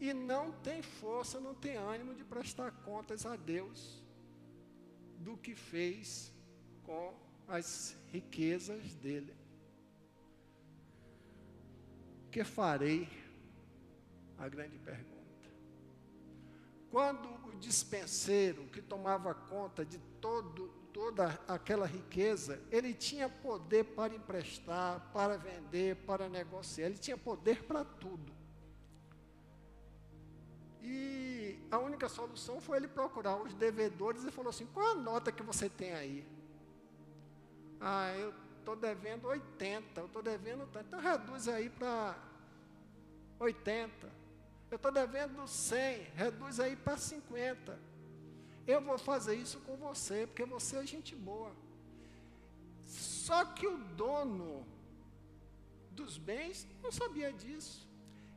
e 0.00 0.12
não 0.12 0.52
tem 0.52 0.82
força, 0.82 1.40
não 1.40 1.54
tem 1.54 1.76
ânimo 1.76 2.14
de 2.14 2.24
prestar 2.24 2.70
contas 2.84 3.24
a 3.24 3.36
Deus 3.36 4.02
do 5.18 5.36
que 5.36 5.54
fez 5.54 6.32
com 6.82 7.14
as 7.48 7.96
riquezas 8.08 8.94
dele. 8.96 9.34
Que 12.30 12.44
farei? 12.44 13.08
A 14.38 14.48
grande 14.48 14.78
pergunta. 14.78 15.12
Quando 16.90 17.28
o 17.48 17.56
dispenseiro 17.58 18.64
que 18.66 18.82
tomava 18.82 19.34
conta 19.34 19.84
de 19.84 19.98
todo, 20.20 20.81
toda 20.92 21.40
aquela 21.48 21.86
riqueza, 21.86 22.60
ele 22.70 22.92
tinha 22.94 23.28
poder 23.28 23.84
para 23.84 24.14
emprestar, 24.14 25.00
para 25.12 25.36
vender, 25.36 25.96
para 26.04 26.28
negociar, 26.28 26.86
ele 26.86 26.98
tinha 26.98 27.16
poder 27.16 27.64
para 27.64 27.84
tudo. 27.84 28.32
E 30.82 31.58
a 31.70 31.78
única 31.78 32.08
solução 32.08 32.60
foi 32.60 32.78
ele 32.78 32.88
procurar 32.88 33.36
os 33.36 33.54
devedores 33.54 34.24
e 34.24 34.30
falou 34.30 34.50
assim: 34.50 34.66
qual 34.66 34.92
a 34.92 34.94
nota 34.94 35.32
que 35.32 35.42
você 35.42 35.68
tem 35.68 35.92
aí? 35.92 36.26
Ah, 37.80 38.12
eu 38.16 38.34
estou 38.58 38.76
devendo 38.76 39.26
80, 39.28 40.00
eu 40.00 40.06
estou 40.06 40.22
devendo 40.22 40.66
tanto, 40.66 40.86
então 40.86 41.00
reduz 41.00 41.48
aí 41.48 41.68
para 41.68 42.16
80. 43.38 44.22
Eu 44.70 44.76
estou 44.76 44.90
devendo 44.90 45.46
100, 45.46 46.02
reduz 46.14 46.58
aí 46.58 46.76
para 46.76 46.96
50. 46.96 47.91
Eu 48.66 48.80
vou 48.80 48.98
fazer 48.98 49.34
isso 49.34 49.58
com 49.60 49.76
você, 49.76 50.26
porque 50.26 50.44
você 50.44 50.76
é 50.76 50.86
gente 50.86 51.14
boa. 51.16 51.52
Só 52.84 53.44
que 53.44 53.66
o 53.66 53.78
dono 53.78 54.66
dos 55.90 56.18
bens 56.18 56.66
não 56.82 56.92
sabia 56.92 57.32
disso. 57.32 57.88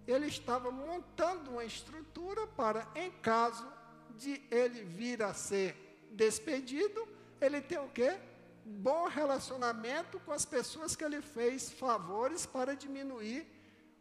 Ele 0.08 0.28
estava 0.28 0.72
montando 0.72 1.52
uma 1.52 1.64
estrutura 1.64 2.46
para, 2.48 2.88
em 2.96 3.12
caso 3.12 3.68
de 4.18 4.42
ele 4.52 4.84
vir 4.84 5.22
a 5.22 5.34
ser 5.34 5.76
despedido, 6.12 7.08
ele 7.42 7.62
tem 7.62 7.78
o 7.78 7.90
quê? 7.90 8.18
Bom 8.66 9.08
relacionamento 9.08 10.20
com 10.22 10.32
as 10.32 10.46
pessoas 10.46 10.96
que 10.96 11.04
ele 11.04 11.22
fez 11.22 11.72
favores 11.72 12.46
para 12.46 12.76
diminuir 12.76 13.46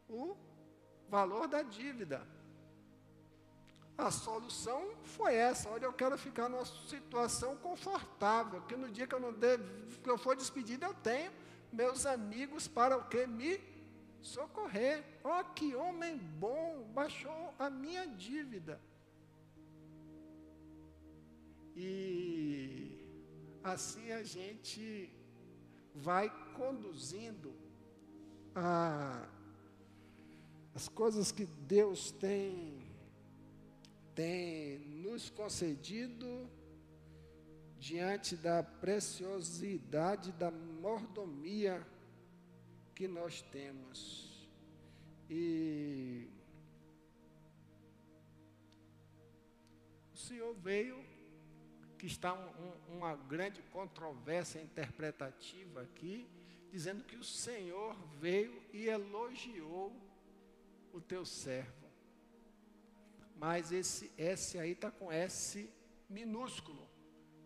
o 0.09 0.37
valor 1.09 1.49
da 1.49 1.63
dívida. 1.63 2.27
A 3.97 4.11
solução 4.11 4.91
foi 5.03 5.35
essa. 5.35 5.69
Olha, 5.69 5.85
eu 5.85 5.93
quero 5.93 6.19
ficar 6.19 6.49
numa 6.49 6.65
situação 6.65 7.57
confortável, 7.57 8.61
que 8.63 8.77
no 8.77 8.91
dia 8.91 9.07
que 9.07 9.15
eu 9.15 9.21
não 9.21 9.33
devo, 9.33 9.65
que 10.03 10.11
eu 10.11 10.19
for 10.19 10.37
despedido, 10.37 10.85
eu 10.85 10.95
tenho 10.95 11.31
meus 11.73 12.05
amigos 12.05 12.67
para 12.67 12.97
o 12.97 13.05
que 13.05 13.27
me 13.27 13.61
socorrer. 14.21 15.05
Ó, 15.23 15.41
oh, 15.41 15.45
que 15.55 15.77
homem 15.77 16.17
bom, 16.17 16.91
baixou 16.93 17.55
a 17.59 17.71
minha 17.71 18.07
dívida. 18.07 18.81
E 21.77 22.99
assim 23.63 24.13
a 24.13 24.23
gente 24.23 25.13
vai 25.95 26.31
conduzindo 26.55 27.55
a 28.55 29.29
as 30.75 30.89
coisas 30.89 31.31
que 31.31 31.47
Deus 31.47 32.11
tem, 32.11 32.84
tem 34.15 34.79
nos 34.79 35.29
concedido 35.31 36.49
diante 37.79 38.37
da 38.37 38.63
preciosidade 38.63 40.33
da 40.33 40.51
mordomia 40.51 41.87
que 42.95 43.09
nós 43.09 43.43
temos. 43.43 44.49
E 45.29 46.29
o 50.13 50.17
Senhor 50.17 50.55
veio, 50.55 51.05
que 51.99 52.07
está 52.07 52.33
um, 52.35 52.93
um, 52.93 52.97
uma 52.99 53.17
grande 53.17 53.63
controvérsia 53.63 54.61
interpretativa 54.61 55.83
aqui, 55.83 56.27
dizendo 56.71 57.05
que 57.05 57.17
o 57.17 57.25
Senhor 57.25 57.97
veio 58.19 58.63
e 58.73 58.87
elogiou 58.87 59.93
o 60.93 61.01
teu 61.01 61.25
servo. 61.25 61.84
Mas 63.35 63.73
esse 63.73 64.13
S 64.17 64.59
aí 64.59 64.73
está 64.73 64.91
com 64.91 65.11
S 65.11 65.69
minúsculo. 66.09 66.89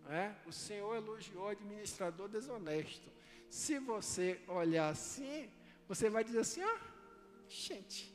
É? 0.08 0.34
O 0.46 0.52
Senhor 0.52 0.96
elogiou 0.96 1.44
o 1.44 1.48
administrador 1.48 2.28
desonesto. 2.28 3.10
Se 3.50 3.78
você 3.78 4.40
olhar 4.48 4.88
assim, 4.88 5.50
você 5.86 6.08
vai 6.08 6.24
dizer 6.24 6.40
assim: 6.40 6.62
ah, 6.62 6.80
gente, 7.46 8.14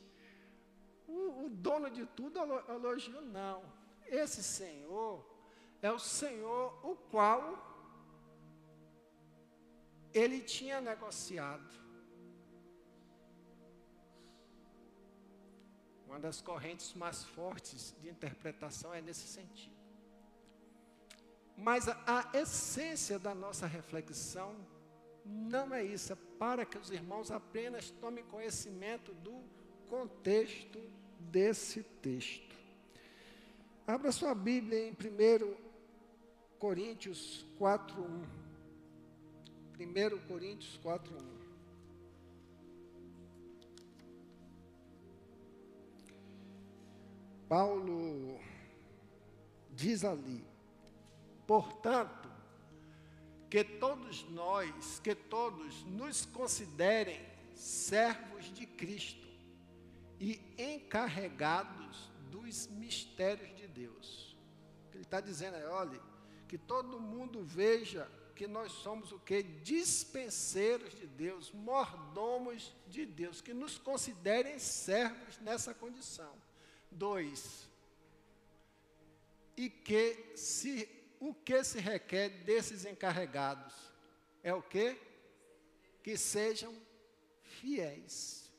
o, 1.06 1.46
o 1.46 1.50
dono 1.50 1.90
de 1.90 2.04
tudo 2.06 2.38
elogiou. 2.68 3.22
Não. 3.22 3.62
Esse 4.06 4.42
Senhor 4.42 5.24
é 5.80 5.90
o 5.90 5.98
Senhor 5.98 6.78
o 6.84 6.96
qual 6.96 7.72
ele 10.12 10.40
tinha 10.40 10.80
negociado. 10.80 11.83
Uma 16.14 16.20
das 16.20 16.40
correntes 16.40 16.94
mais 16.94 17.24
fortes 17.24 17.92
de 18.00 18.08
interpretação 18.08 18.94
é 18.94 19.02
nesse 19.02 19.26
sentido. 19.26 19.74
Mas 21.56 21.88
a, 21.88 21.96
a 22.06 22.38
essência 22.38 23.18
da 23.18 23.34
nossa 23.34 23.66
reflexão 23.66 24.54
não 25.24 25.74
é 25.74 25.82
isso, 25.82 26.12
é 26.12 26.16
para 26.38 26.64
que 26.64 26.78
os 26.78 26.92
irmãos 26.92 27.32
apenas 27.32 27.90
tomem 27.90 28.22
conhecimento 28.26 29.12
do 29.12 29.42
contexto 29.88 30.80
desse 31.18 31.82
texto. 31.82 32.54
Abra 33.84 34.12
sua 34.12 34.36
Bíblia 34.36 34.86
em 34.86 34.92
1 34.92 35.56
Coríntios 36.60 37.44
4:1. 37.58 38.24
1 39.80 40.28
Coríntios 40.28 40.78
4:1. 40.78 41.33
Paulo 47.54 48.40
diz 49.70 50.04
ali: 50.04 50.44
portanto, 51.46 52.28
que 53.48 53.62
todos 53.62 54.28
nós, 54.30 54.98
que 54.98 55.14
todos 55.14 55.84
nos 55.84 56.26
considerem 56.26 57.24
servos 57.54 58.52
de 58.52 58.66
Cristo 58.66 59.28
e 60.18 60.42
encarregados 60.58 62.10
dos 62.28 62.66
mistérios 62.66 63.56
de 63.56 63.68
Deus. 63.68 64.36
Ele 64.92 65.02
está 65.02 65.20
dizendo 65.20 65.56
é: 65.56 65.68
olhe, 65.68 66.02
que 66.48 66.58
todo 66.58 66.98
mundo 66.98 67.44
veja 67.44 68.10
que 68.34 68.48
nós 68.48 68.72
somos 68.72 69.12
o 69.12 69.20
que? 69.20 69.44
Dispenseiros 69.44 70.92
de 70.92 71.06
Deus, 71.06 71.52
mordomos 71.52 72.74
de 72.88 73.06
Deus, 73.06 73.40
que 73.40 73.54
nos 73.54 73.78
considerem 73.78 74.58
servos 74.58 75.38
nessa 75.38 75.72
condição. 75.72 76.34
Dois, 76.94 77.68
e 79.56 79.68
que 79.68 80.36
se 80.36 80.88
o 81.20 81.32
que 81.32 81.64
se 81.64 81.80
requer 81.80 82.28
desses 82.44 82.84
encarregados 82.84 83.72
é 84.42 84.52
o 84.52 84.62
que? 84.62 85.00
Que 86.02 86.18
sejam 86.18 86.74
fiéis. 87.42 88.52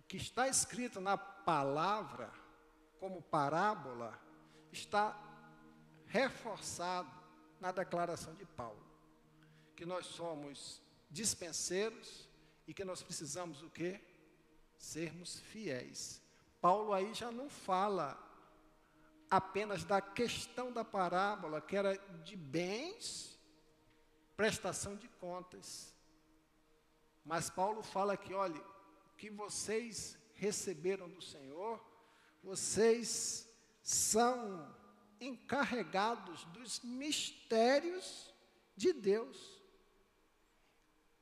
O 0.00 0.02
que 0.02 0.16
está 0.16 0.48
escrito 0.48 1.00
na 1.00 1.16
palavra, 1.16 2.32
como 2.98 3.22
parábola, 3.22 4.20
está 4.72 5.16
reforçado 6.06 7.10
na 7.60 7.70
declaração 7.70 8.34
de 8.34 8.44
Paulo. 8.44 8.84
Que 9.76 9.86
nós 9.86 10.06
somos 10.06 10.82
dispenseiros 11.08 12.28
e 12.66 12.74
que 12.74 12.84
nós 12.84 13.02
precisamos 13.04 13.62
o 13.62 13.70
quê? 13.70 14.00
Sermos 14.76 15.38
fiéis. 15.38 16.25
Paulo 16.66 16.92
aí 16.92 17.14
já 17.14 17.30
não 17.30 17.48
fala 17.48 18.18
apenas 19.30 19.84
da 19.84 20.00
questão 20.00 20.72
da 20.72 20.84
parábola, 20.84 21.60
que 21.60 21.76
era 21.76 21.96
de 22.24 22.34
bens 22.34 23.38
prestação 24.36 24.96
de 24.96 25.06
contas. 25.06 25.94
Mas 27.24 27.48
Paulo 27.48 27.84
fala 27.84 28.16
que, 28.16 28.34
olha, 28.34 28.60
que 29.16 29.30
vocês 29.30 30.18
receberam 30.34 31.08
do 31.08 31.22
Senhor, 31.22 31.80
vocês 32.42 33.48
são 33.80 34.68
encarregados 35.20 36.44
dos 36.46 36.80
mistérios 36.80 38.34
de 38.76 38.92
Deus. 38.92 39.62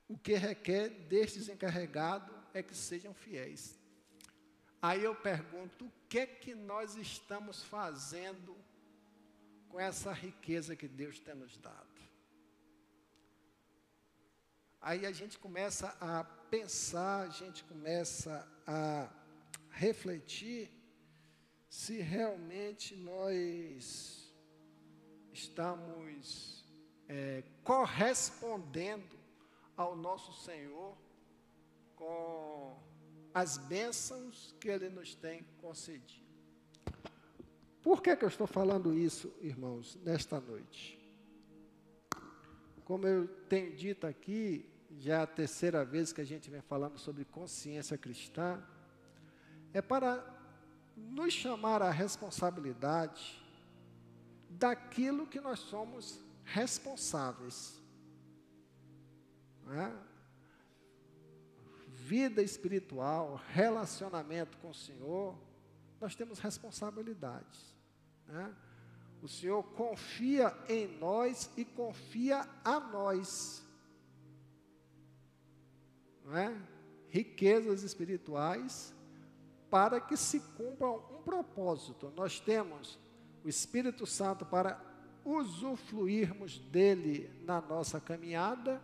O 0.07 0.17
que 0.17 0.33
requer 0.33 0.89
destes 0.89 1.49
encarregados 1.49 2.35
é 2.51 2.63
que 2.63 2.73
sejam 2.73 3.13
fiéis. 3.13 3.84
Aí 4.87 5.03
eu 5.03 5.15
pergunto, 5.15 5.87
o 5.87 5.91
que 6.07 6.19
é 6.19 6.27
que 6.27 6.53
nós 6.53 6.95
estamos 6.95 7.63
fazendo 7.63 8.55
com 9.67 9.79
essa 9.79 10.13
riqueza 10.13 10.75
que 10.75 10.87
Deus 10.87 11.19
tem 11.19 11.33
nos 11.33 11.57
dado? 11.57 11.99
Aí 14.79 15.07
a 15.07 15.11
gente 15.11 15.39
começa 15.39 15.97
a 15.99 16.23
pensar, 16.23 17.21
a 17.23 17.29
gente 17.29 17.63
começa 17.63 18.47
a 18.67 19.09
refletir 19.71 20.69
se 21.67 21.99
realmente 21.99 22.95
nós 22.95 24.31
estamos 25.33 26.63
é, 27.09 27.43
correspondendo 27.63 29.17
ao 29.75 29.95
nosso 29.95 30.31
Senhor 30.43 30.95
com 31.95 32.94
as 33.35 33.57
bênçãos 33.57 34.55
que 34.61 34.69
Ele 34.69 34.87
nos 34.87 35.13
tem 35.13 35.43
concedido. 35.59 36.23
Por 37.83 38.01
que, 38.01 38.15
que 38.15 38.23
eu 38.23 38.29
estou 38.29 38.47
falando 38.47 38.93
isso, 38.93 39.35
irmãos, 39.41 39.99
nesta 40.05 40.39
noite? 40.39 40.97
Como 42.85 43.05
eu 43.05 43.27
tenho 43.49 43.75
dito 43.75 44.07
aqui, 44.07 44.65
já 44.97 45.15
é 45.15 45.21
a 45.23 45.27
terceira 45.27 45.83
vez 45.83 46.13
que 46.13 46.21
a 46.21 46.23
gente 46.23 46.49
vem 46.49 46.61
falando 46.61 46.97
sobre 46.97 47.25
consciência 47.25 47.97
cristã, 47.97 48.63
é 49.73 49.81
para 49.81 50.25
nos 50.95 51.33
chamar 51.33 51.81
à 51.81 51.91
responsabilidade 51.91 53.43
daquilo 54.49 55.27
que 55.27 55.41
nós 55.41 55.59
somos 55.59 56.21
responsáveis. 56.45 57.81
É? 59.67 60.14
Vida 62.05 62.43
espiritual, 62.43 63.41
relacionamento 63.49 64.59
com 64.59 64.69
o 64.69 64.75
Senhor, 64.75 65.35
nós 65.99 66.13
temos 66.13 66.37
responsabilidades. 66.37 67.75
Né? 68.27 68.53
O 69.23 69.27
Senhor 69.27 69.63
confia 69.63 70.55
em 70.69 70.99
nós 70.99 71.49
e 71.57 71.65
confia 71.65 72.47
a 72.63 72.79
nós 72.79 73.65
é? 76.31 76.55
riquezas 77.09 77.81
espirituais 77.81 78.93
para 79.71 79.99
que 79.99 80.15
se 80.15 80.39
cumpra 80.39 80.87
um 80.87 81.23
propósito. 81.23 82.13
Nós 82.15 82.39
temos 82.39 82.99
o 83.43 83.49
Espírito 83.49 84.05
Santo 84.05 84.45
para 84.45 84.79
usufruirmos 85.25 86.59
dele 86.59 87.31
na 87.43 87.59
nossa 87.59 87.99
caminhada, 87.99 88.79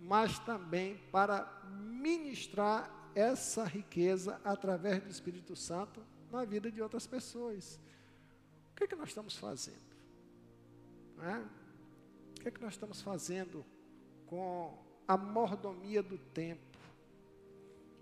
mas 0.00 0.38
também 0.38 0.96
para 1.12 1.44
ministrar 1.66 2.90
essa 3.14 3.64
riqueza 3.64 4.40
através 4.44 5.02
do 5.02 5.10
Espírito 5.10 5.54
Santo 5.54 6.02
na 6.30 6.44
vida 6.44 6.70
de 6.70 6.80
outras 6.80 7.06
pessoas. 7.06 7.78
O 8.72 8.76
que 8.76 8.84
é 8.84 8.86
que 8.86 8.96
nós 8.96 9.08
estamos 9.08 9.36
fazendo? 9.36 9.90
É? 11.22 11.36
O 11.36 12.40
que 12.40 12.48
é 12.48 12.50
que 12.50 12.62
nós 12.62 12.72
estamos 12.72 13.02
fazendo 13.02 13.64
com 14.26 14.78
a 15.06 15.16
mordomia 15.16 16.02
do 16.02 16.16
tempo? 16.16 16.78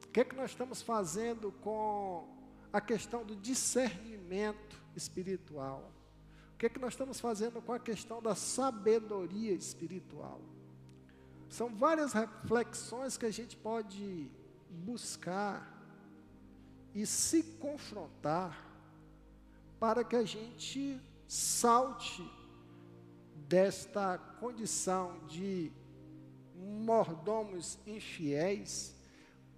O 0.05 0.09
que 0.09 0.21
é 0.21 0.25
que 0.25 0.37
nós 0.37 0.51
estamos 0.51 0.81
fazendo 0.81 1.51
com 1.61 2.29
a 2.73 2.81
questão 2.81 3.25
do 3.25 3.35
discernimento 3.35 4.81
espiritual? 4.95 5.91
O 6.55 6.59
que 6.59 6.67
é 6.67 6.69
que 6.69 6.79
nós 6.79 6.93
estamos 6.93 7.19
fazendo 7.19 7.61
com 7.61 7.73
a 7.73 7.79
questão 7.79 8.23
da 8.23 8.35
sabedoria 8.35 9.53
espiritual? 9.53 10.41
São 11.49 11.75
várias 11.75 12.13
reflexões 12.13 13.17
que 13.17 13.27
a 13.27 13.31
gente 13.31 13.57
pode 13.57 14.31
buscar 14.71 15.77
e 16.95 17.07
se 17.07 17.43
confrontar 17.43 18.67
para 19.79 20.05
que 20.05 20.17
a 20.17 20.25
gente 20.25 21.01
salte 21.27 22.29
desta 23.49 24.19
condição 24.41 25.19
de 25.27 25.73
mordomos 26.55 27.79
infiéis 27.87 28.99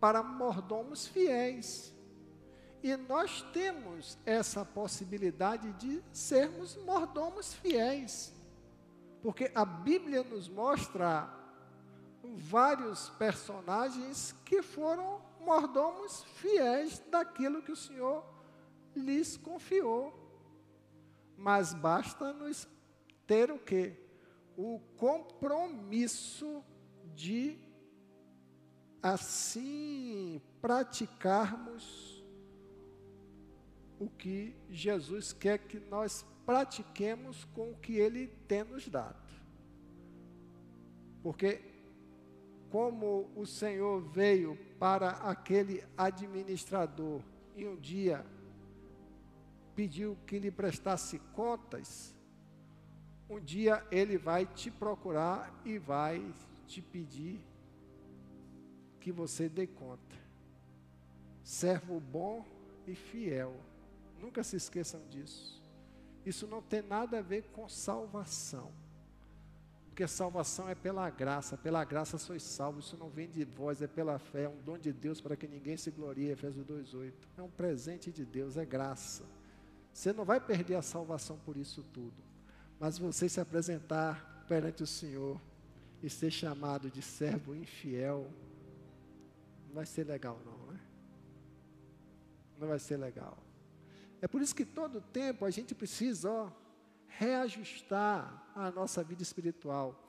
para 0.00 0.22
mordomos 0.22 1.06
fiéis. 1.06 1.94
E 2.82 2.96
nós 2.96 3.42
temos 3.52 4.16
essa 4.24 4.64
possibilidade 4.64 5.70
de 5.74 6.02
sermos 6.10 6.76
mordomos 6.76 7.52
fiéis. 7.52 8.32
Porque 9.22 9.52
a 9.54 9.66
Bíblia 9.66 10.24
nos 10.24 10.48
mostra 10.48 11.28
vários 12.36 13.10
personagens 13.10 14.34
que 14.44 14.62
foram 14.62 15.20
mordomos 15.40 16.24
fiéis 16.34 16.98
daquilo 17.10 17.62
que 17.62 17.72
o 17.72 17.76
Senhor 17.76 18.24
lhes 18.94 19.36
confiou. 19.36 20.18
Mas 21.36 21.72
basta 21.72 22.32
nos 22.32 22.68
ter 23.26 23.50
o 23.50 23.58
quê? 23.58 23.96
O 24.56 24.80
compromisso 24.96 26.62
de 27.14 27.58
assim 29.02 30.40
praticarmos 30.60 32.22
o 33.98 34.08
que 34.08 34.56
Jesus 34.68 35.32
quer 35.32 35.58
que 35.58 35.78
nós 35.78 36.24
pratiquemos 36.44 37.44
com 37.54 37.70
o 37.70 37.76
que 37.76 37.96
Ele 37.96 38.26
tem 38.48 38.64
nos 38.64 38.88
dado. 38.88 39.30
Porque, 41.22 41.60
como 42.70 43.30
o 43.34 43.44
Senhor 43.44 44.00
veio 44.00 44.56
para 44.78 45.10
aquele 45.10 45.84
administrador 45.96 47.20
e 47.56 47.66
um 47.66 47.76
dia 47.76 48.24
pediu 49.74 50.16
que 50.26 50.38
lhe 50.38 50.50
prestasse 50.50 51.18
contas, 51.34 52.14
um 53.28 53.40
dia 53.40 53.86
ele 53.90 54.16
vai 54.16 54.46
te 54.46 54.70
procurar 54.70 55.52
e 55.64 55.78
vai 55.78 56.34
te 56.66 56.80
pedir 56.80 57.40
que 59.00 59.10
você 59.10 59.48
dê 59.48 59.66
conta. 59.66 60.16
Servo 61.42 61.98
bom 61.98 62.44
e 62.86 62.94
fiel. 62.94 63.54
Nunca 64.20 64.42
se 64.42 64.56
esqueçam 64.56 65.00
disso. 65.08 65.60
Isso 66.24 66.46
não 66.46 66.60
tem 66.60 66.82
nada 66.82 67.18
a 67.18 67.22
ver 67.22 67.44
com 67.52 67.68
salvação. 67.68 68.70
Porque 69.90 70.06
salvação 70.06 70.68
é 70.68 70.74
pela 70.74 71.10
graça, 71.10 71.56
pela 71.56 71.84
graça 71.84 72.16
sois 72.16 72.42
salvos. 72.42 72.86
Isso 72.86 72.96
não 72.96 73.10
vem 73.10 73.28
de 73.28 73.44
vós, 73.44 73.82
é 73.82 73.86
pela 73.86 74.18
fé, 74.18 74.44
é 74.44 74.48
um 74.48 74.60
dom 74.62 74.78
de 74.78 74.92
Deus 74.92 75.20
para 75.20 75.36
que 75.36 75.46
ninguém 75.46 75.76
se 75.76 75.90
glorie. 75.90 76.30
Efésios 76.30 76.64
2:8. 76.64 77.12
É 77.36 77.42
um 77.42 77.50
presente 77.50 78.10
de 78.10 78.24
Deus, 78.24 78.56
é 78.56 78.64
graça. 78.64 79.24
Você 79.92 80.12
não 80.12 80.24
vai 80.24 80.40
perder 80.40 80.76
a 80.76 80.82
salvação 80.82 81.38
por 81.44 81.56
isso 81.56 81.82
tudo. 81.92 82.14
Mas 82.78 82.96
você 82.96 83.28
se 83.28 83.40
apresentar 83.40 84.44
perante 84.48 84.82
o 84.82 84.86
Senhor 84.86 85.38
e 86.02 86.08
ser 86.08 86.30
chamado 86.30 86.90
de 86.90 87.02
servo 87.02 87.54
infiel, 87.54 88.30
não 89.66 89.74
vai 89.74 89.86
ser 89.86 90.04
legal, 90.04 90.40
não, 90.46 90.72
né? 90.72 90.80
Não 92.58 92.68
vai 92.68 92.78
ser 92.78 92.96
legal. 92.96 93.36
É 94.22 94.28
por 94.28 94.40
isso 94.40 94.54
que 94.54 94.64
todo 94.64 95.00
tempo 95.00 95.44
a 95.44 95.50
gente 95.50 95.74
precisa, 95.74 96.30
ó, 96.30 96.50
reajustar 97.18 98.50
a 98.54 98.70
nossa 98.70 99.02
vida 99.02 99.22
espiritual. 99.22 100.08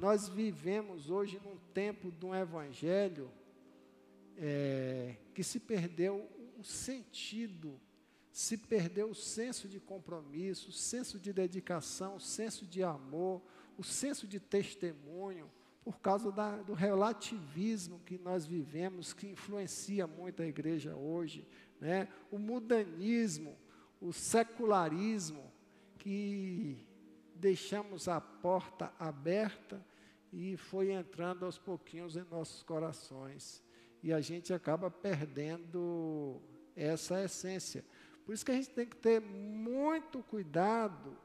Nós 0.00 0.28
vivemos 0.28 1.10
hoje 1.10 1.40
num 1.44 1.56
tempo 1.72 2.10
de 2.10 2.24
um 2.24 2.34
evangelho 2.34 3.30
é, 4.36 5.16
que 5.34 5.42
se 5.42 5.60
perdeu 5.60 6.28
o 6.58 6.64
sentido, 6.64 7.80
se 8.32 8.56
perdeu 8.56 9.10
o 9.10 9.14
senso 9.14 9.68
de 9.68 9.80
compromisso, 9.80 10.70
o 10.70 10.72
senso 10.72 11.18
de 11.18 11.32
dedicação, 11.32 12.16
o 12.16 12.20
senso 12.20 12.64
de 12.64 12.82
amor, 12.82 13.42
o 13.76 13.84
senso 13.84 14.26
de 14.26 14.38
testemunho 14.38 15.50
por 15.82 15.98
causa 15.98 16.30
da, 16.30 16.56
do 16.56 16.74
relativismo 16.74 18.00
que 18.00 18.18
nós 18.18 18.46
vivemos, 18.46 19.12
que 19.12 19.26
influencia 19.26 20.06
muito 20.06 20.42
a 20.42 20.46
igreja 20.46 20.94
hoje, 20.94 21.46
né? 21.80 22.08
o 22.30 22.38
mudanismo, 22.38 23.56
o 24.00 24.12
secularismo, 24.12 25.49
que 26.00 26.84
deixamos 27.36 28.08
a 28.08 28.20
porta 28.20 28.92
aberta 28.98 29.84
e 30.32 30.56
foi 30.56 30.90
entrando 30.90 31.44
aos 31.44 31.58
pouquinhos 31.58 32.16
em 32.16 32.24
nossos 32.24 32.62
corações. 32.62 33.62
E 34.02 34.12
a 34.12 34.20
gente 34.20 34.52
acaba 34.52 34.90
perdendo 34.90 36.40
essa 36.74 37.22
essência. 37.22 37.84
Por 38.24 38.34
isso 38.34 38.44
que 38.44 38.50
a 38.50 38.54
gente 38.54 38.70
tem 38.70 38.86
que 38.86 38.96
ter 38.96 39.20
muito 39.20 40.22
cuidado 40.22 41.16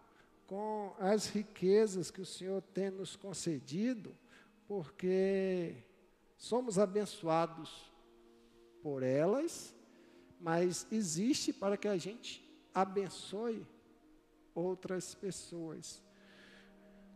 com 0.45 0.93
as 0.99 1.27
riquezas 1.27 2.11
que 2.11 2.21
o 2.21 2.25
Senhor 2.25 2.61
tem 2.61 2.91
nos 2.91 3.15
concedido 3.15 4.15
porque 4.67 5.75
somos 6.37 6.77
abençoados 6.77 7.91
por 8.81 9.03
elas, 9.03 9.73
mas 10.39 10.85
existe 10.91 11.53
para 11.53 11.77
que 11.77 11.87
a 11.87 11.97
gente 11.97 12.43
abençoe 12.73 13.65
outras 14.55 15.13
pessoas. 15.13 16.01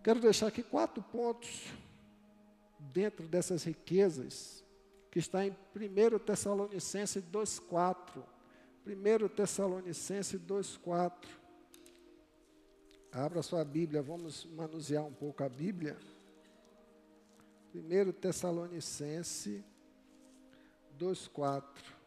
Quero 0.03 0.19
deixar 0.19 0.47
aqui 0.47 0.61
quatro 0.61 1.01
pontos 1.01 1.65
dentro 2.77 3.27
dessas 3.27 3.63
riquezas, 3.63 4.63
que 5.09 5.19
está 5.19 5.45
em 5.45 5.55
1 5.75 6.19
Tessalonicenses 6.19 7.23
2,4. 7.23 8.23
1 8.85 9.27
Tessalonicenses 9.29 10.39
2,4. 10.39 11.27
Abra 13.11 13.41
sua 13.41 13.65
Bíblia, 13.65 14.01
vamos 14.01 14.45
manusear 14.45 15.03
um 15.03 15.13
pouco 15.13 15.43
a 15.43 15.49
Bíblia. 15.49 15.97
1 17.73 18.11
Tessalonicense 18.13 19.63
2,4. 20.97 21.98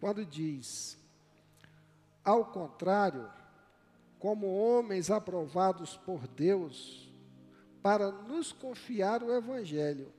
Quando 0.00 0.24
diz, 0.24 0.98
ao 2.24 2.44
contrário, 2.46 3.30
como 4.18 4.46
homens 4.46 5.10
aprovados 5.10 5.96
por 5.96 6.26
Deus, 6.28 7.08
para 7.82 8.10
nos 8.10 8.52
confiar 8.52 9.22
o 9.22 9.32
Evangelho, 9.32 10.12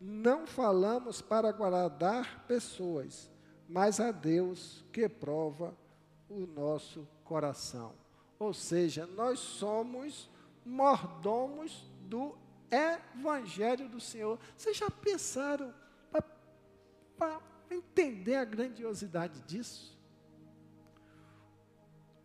não 0.00 0.46
falamos 0.46 1.20
para 1.20 1.48
agradar 1.48 2.44
pessoas, 2.46 3.28
mas 3.68 4.00
a 4.00 4.10
Deus 4.10 4.84
que 4.92 5.08
prova 5.08 5.74
o 6.28 6.46
nosso 6.46 7.06
coração. 7.24 7.92
Ou 8.38 8.54
seja, 8.54 9.06
nós 9.06 9.38
somos 9.38 10.30
mordomos 10.64 11.84
do 12.02 12.34
Evangelho 12.70 13.88
do 13.88 14.00
Senhor. 14.00 14.38
Vocês 14.56 14.76
já 14.76 14.88
pensaram 14.90 15.74
entender 17.70 18.36
a 18.36 18.44
grandiosidade 18.44 19.40
disso? 19.42 19.98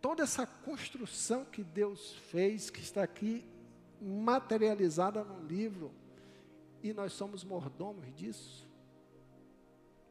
Toda 0.01 0.23
essa 0.23 0.45
construção 0.45 1.45
que 1.45 1.63
Deus 1.63 2.13
fez, 2.29 2.69
que 2.69 2.79
está 2.79 3.03
aqui 3.03 3.43
materializada 4.01 5.23
num 5.23 5.45
livro, 5.45 5.91
e 6.83 6.93
nós 6.93 7.13
somos 7.13 7.43
mordomos 7.43 8.13
disso? 8.15 8.69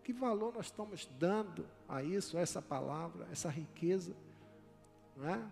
Que 0.02 0.12
valor 0.12 0.52
nós 0.52 0.66
estamos 0.66 1.08
dando 1.18 1.66
a 1.88 2.02
isso, 2.02 2.36
a 2.36 2.40
essa 2.40 2.60
palavra, 2.60 3.28
essa 3.30 3.48
riqueza? 3.48 4.14
Não 5.16 5.28
é? 5.28 5.42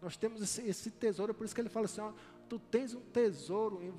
Nós 0.00 0.16
temos 0.16 0.42
esse, 0.42 0.62
esse 0.62 0.90
tesouro, 0.90 1.32
por 1.32 1.44
isso 1.44 1.54
que 1.54 1.60
ele 1.60 1.68
fala 1.68 1.86
assim: 1.86 2.00
ó, 2.00 2.12
tu 2.48 2.58
tens 2.58 2.94
um 2.94 3.00
tesouro 3.00 3.82
em, 3.82 3.92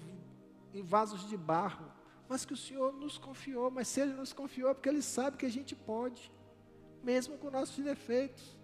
em 0.79 0.84
vasos 0.84 1.27
de 1.29 1.38
barro, 1.38 1.91
mas 2.28 2.46
que 2.46 2.54
o 2.54 2.58
Senhor 2.58 2.94
nos 2.94 3.18
confiou. 3.18 3.70
Mas 3.70 3.88
se 3.88 4.02
Ele 4.02 4.14
nos 4.14 4.34
confiou, 4.34 4.70
é 4.72 4.74
porque 4.74 4.90
Ele 4.90 5.02
sabe 5.02 5.38
que 5.38 5.46
a 5.46 5.50
gente 5.50 5.76
pode, 5.76 6.32
mesmo 7.04 7.38
com 7.38 7.50
nossos 7.50 7.84
defeitos. 7.84 8.58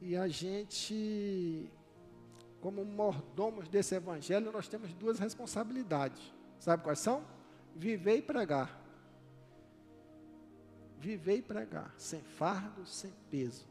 E 0.00 0.16
a 0.16 0.26
gente 0.26 1.70
como 2.62 2.84
mordomos 2.84 3.68
desse 3.68 3.96
evangelho, 3.96 4.52
nós 4.52 4.68
temos 4.68 4.94
duas 4.94 5.18
responsabilidades. 5.18 6.32
Sabe 6.60 6.84
quais 6.84 7.00
são? 7.00 7.26
Viver 7.74 8.18
e 8.18 8.22
pregar. 8.22 8.80
Viver 10.96 11.38
e 11.38 11.42
pregar, 11.42 11.92
sem 11.98 12.22
fardo, 12.22 12.86
sem 12.86 13.12
peso, 13.28 13.66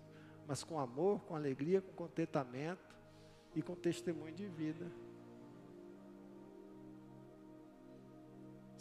mas 0.46 0.65
com 0.65 0.78
amor, 0.78 1.22
com 1.22 1.34
alegria, 1.34 1.80
com 1.80 1.94
contentamento 1.94 2.94
e 3.56 3.62
com 3.62 3.74
testemunho 3.74 4.34
de 4.34 4.46
vida. 4.48 4.91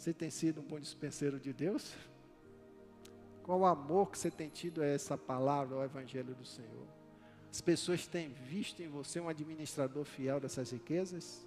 Você 0.01 0.15
tem 0.15 0.31
sido 0.31 0.61
um 0.61 0.63
bom 0.63 0.79
dispenseiro 0.79 1.39
de 1.39 1.53
Deus? 1.53 1.93
Qual 3.43 3.59
o 3.59 3.65
amor 3.67 4.09
que 4.09 4.17
você 4.17 4.31
tem 4.31 4.49
tido 4.49 4.81
a 4.81 4.85
essa 4.87 5.15
palavra, 5.15 5.75
ao 5.75 5.83
Evangelho 5.83 6.33
do 6.33 6.43
Senhor? 6.43 6.87
As 7.51 7.61
pessoas 7.61 8.07
têm 8.07 8.29
visto 8.29 8.81
em 8.81 8.87
você 8.87 9.19
um 9.19 9.29
administrador 9.29 10.03
fiel 10.03 10.39
dessas 10.39 10.71
riquezas? 10.71 11.45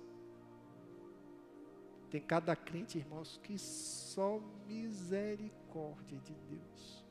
Tem 2.13 2.21
cada 2.21 2.55
crente, 2.55 2.97
irmãos, 2.97 3.41
que 3.43 3.59
só 3.59 4.41
misericórdia 4.69 6.21
de 6.21 6.35
Deus. 6.49 7.05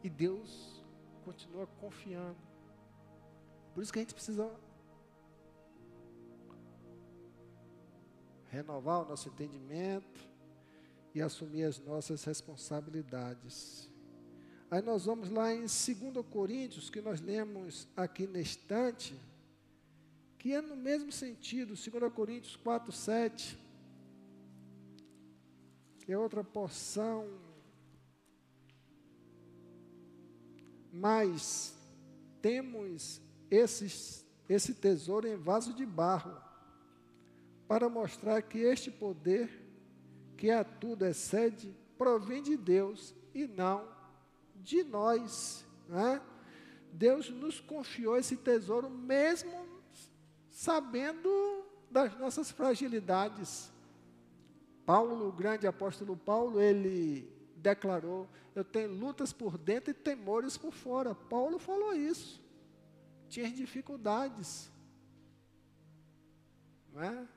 E 0.00 0.08
Deus 0.08 0.80
continua 1.24 1.66
confiando. 1.80 2.38
Por 3.74 3.82
isso 3.82 3.92
que 3.92 3.98
a 3.98 4.02
gente 4.02 4.14
precisa 4.14 4.48
renovar 8.54 9.02
o 9.02 9.08
nosso 9.08 9.28
entendimento 9.28 10.20
e 11.14 11.20
assumir 11.20 11.64
as 11.64 11.78
nossas 11.80 12.24
responsabilidades. 12.24 13.90
Aí 14.70 14.80
nós 14.80 15.04
vamos 15.04 15.28
lá 15.28 15.52
em 15.52 15.60
2 15.60 15.70
Coríntios, 16.30 16.88
que 16.88 17.00
nós 17.00 17.20
lemos 17.20 17.86
aqui 17.96 18.26
na 18.26 18.40
estante, 18.40 19.14
que 20.38 20.52
é 20.52 20.60
no 20.60 20.76
mesmo 20.76 21.10
sentido, 21.10 21.74
2 21.74 22.12
Coríntios 22.12 22.56
4, 22.56 22.92
7, 22.92 23.58
que 26.04 26.12
é 26.12 26.18
outra 26.18 26.44
porção. 26.44 27.26
Mas 30.92 31.76
temos 32.40 33.20
esses, 33.50 34.24
esse 34.48 34.74
tesouro 34.74 35.26
em 35.26 35.36
vaso 35.36 35.72
de 35.72 35.84
barro, 35.84 36.40
para 37.66 37.88
mostrar 37.88 38.42
que 38.42 38.58
este 38.58 38.90
poder, 38.90 39.50
que 40.36 40.50
a 40.50 40.62
tudo 40.64 41.04
excede, 41.06 41.74
provém 41.96 42.42
de 42.42 42.56
Deus 42.56 43.14
e 43.34 43.46
não 43.46 43.88
de 44.56 44.82
nós. 44.82 45.64
Né? 45.88 46.20
Deus 46.92 47.28
nos 47.30 47.60
confiou 47.60 48.16
esse 48.16 48.36
tesouro, 48.36 48.88
mesmo 48.88 49.66
sabendo 50.50 51.64
das 51.90 52.16
nossas 52.18 52.50
fragilidades. 52.50 53.70
Paulo, 54.86 55.28
o 55.28 55.32
grande 55.32 55.66
apóstolo 55.66 56.16
Paulo, 56.16 56.60
ele 56.60 57.30
declarou: 57.56 58.28
Eu 58.54 58.64
tenho 58.64 58.92
lutas 58.92 59.32
por 59.32 59.56
dentro 59.56 59.90
e 59.90 59.94
temores 59.94 60.56
por 60.56 60.72
fora. 60.72 61.14
Paulo 61.14 61.58
falou 61.58 61.94
isso. 61.94 62.42
Tinha 63.28 63.50
dificuldades. 63.50 64.70
Não 66.92 67.02
é? 67.02 67.28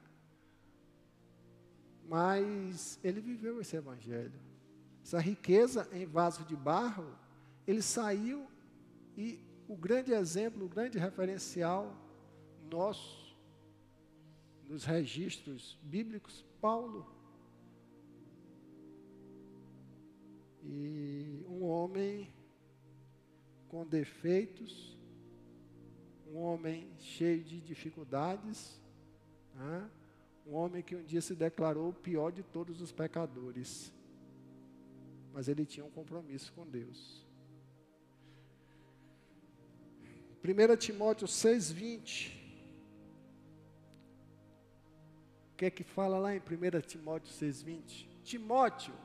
Mas 2.08 3.00
ele 3.04 3.20
viveu 3.20 3.60
esse 3.60 3.76
evangelho 3.76 4.48
essa 5.08 5.22
riqueza 5.22 5.88
em 5.94 6.06
vaso 6.06 6.44
de 6.44 6.54
barro, 6.54 7.18
ele 7.66 7.82
saiu 7.82 8.46
e 9.16 9.40
o 9.66 9.74
grande 9.74 10.12
exemplo, 10.12 10.66
o 10.66 10.68
grande 10.68 11.00
referencial 11.00 11.96
nosso, 12.70 13.34
nos 14.68 14.84
registros 14.84 15.80
bíblicos, 15.82 16.46
Paulo. 16.60 17.10
E 20.62 21.46
um 21.48 21.64
homem 21.64 22.30
com 23.70 23.88
defeitos, 23.88 24.98
um 26.30 26.38
homem 26.38 26.92
cheio 27.00 27.42
de 27.46 27.62
dificuldades, 27.62 28.78
né? 29.56 29.90
Um 30.48 30.56
homem 30.56 30.82
que 30.82 30.96
um 30.96 31.04
dia 31.04 31.22
se 31.22 31.36
declarou 31.36 31.90
o 31.90 31.94
pior 31.94 32.32
de 32.32 32.44
todos 32.44 32.82
os 32.82 32.92
pecadores 32.92 33.92
mas 35.38 35.48
ele 35.48 35.68
tinha 35.68 35.86
um 35.86 35.92
compromisso 35.92 36.52
com 36.54 36.66
Deus. 36.66 37.24
1 40.44 40.76
Timóteo 40.78 41.28
6,20. 41.28 42.32
O 45.54 45.56
que 45.58 45.66
é 45.66 45.70
que 45.70 45.84
fala 45.84 46.18
lá 46.18 46.36
em 46.36 46.40
1 46.40 46.82
Timóteo 46.88 47.32
6,20? 47.32 48.08
Timóteo, 48.24 48.96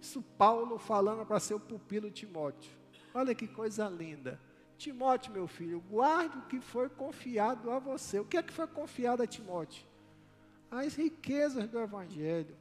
isso 0.00 0.22
Paulo 0.38 0.78
falando 0.78 1.26
para 1.26 1.40
seu 1.40 1.58
pupilo 1.58 2.08
Timóteo. 2.08 2.70
Olha 3.12 3.34
que 3.34 3.48
coisa 3.48 3.88
linda. 3.88 4.40
Timóteo, 4.78 5.32
meu 5.32 5.48
filho, 5.48 5.80
guarde 5.80 6.38
o 6.38 6.46
que 6.46 6.60
foi 6.60 6.88
confiado 6.88 7.68
a 7.68 7.80
você. 7.80 8.20
O 8.20 8.24
que 8.24 8.36
é 8.36 8.44
que 8.44 8.52
foi 8.52 8.68
confiado 8.68 9.24
a 9.24 9.26
Timóteo? 9.26 9.84
As 10.70 10.94
riquezas 10.94 11.68
do 11.68 11.78
Evangelho. 11.78 12.54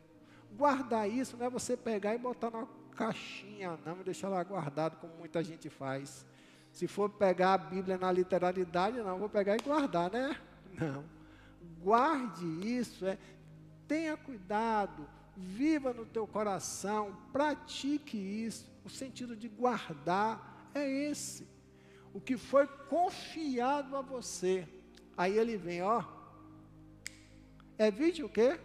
Guardar 0.57 1.09
isso 1.09 1.37
não 1.37 1.45
é 1.45 1.49
você 1.49 1.77
pegar 1.77 2.15
e 2.15 2.17
botar 2.17 2.49
na 2.49 2.67
caixinha, 2.95 3.79
não, 3.85 3.97
deixar 4.03 4.29
lá 4.29 4.43
guardado, 4.43 4.97
como 4.97 5.13
muita 5.15 5.43
gente 5.43 5.69
faz. 5.69 6.25
Se 6.71 6.87
for 6.87 7.09
pegar 7.09 7.53
a 7.53 7.57
Bíblia 7.57 7.97
na 7.97 8.11
literalidade, 8.11 8.97
não, 8.97 9.19
vou 9.19 9.29
pegar 9.29 9.55
e 9.55 9.61
guardar, 9.61 10.11
né? 10.11 10.37
Não. 10.73 11.03
Guarde 11.81 12.45
isso, 12.45 13.05
é, 13.05 13.17
tenha 13.87 14.17
cuidado, 14.17 15.07
viva 15.35 15.93
no 15.93 16.05
teu 16.05 16.27
coração, 16.27 17.15
pratique 17.31 18.17
isso. 18.17 18.69
O 18.83 18.89
sentido 18.89 19.35
de 19.35 19.47
guardar 19.47 20.69
é 20.73 20.87
esse. 20.87 21.47
O 22.13 22.19
que 22.19 22.37
foi 22.37 22.67
confiado 22.67 23.95
a 23.95 24.01
você. 24.01 24.67
Aí 25.15 25.37
ele 25.37 25.55
vem, 25.57 25.81
ó. 25.81 26.03
Evite 27.79 28.21
o 28.21 28.27
quê? 28.27 28.59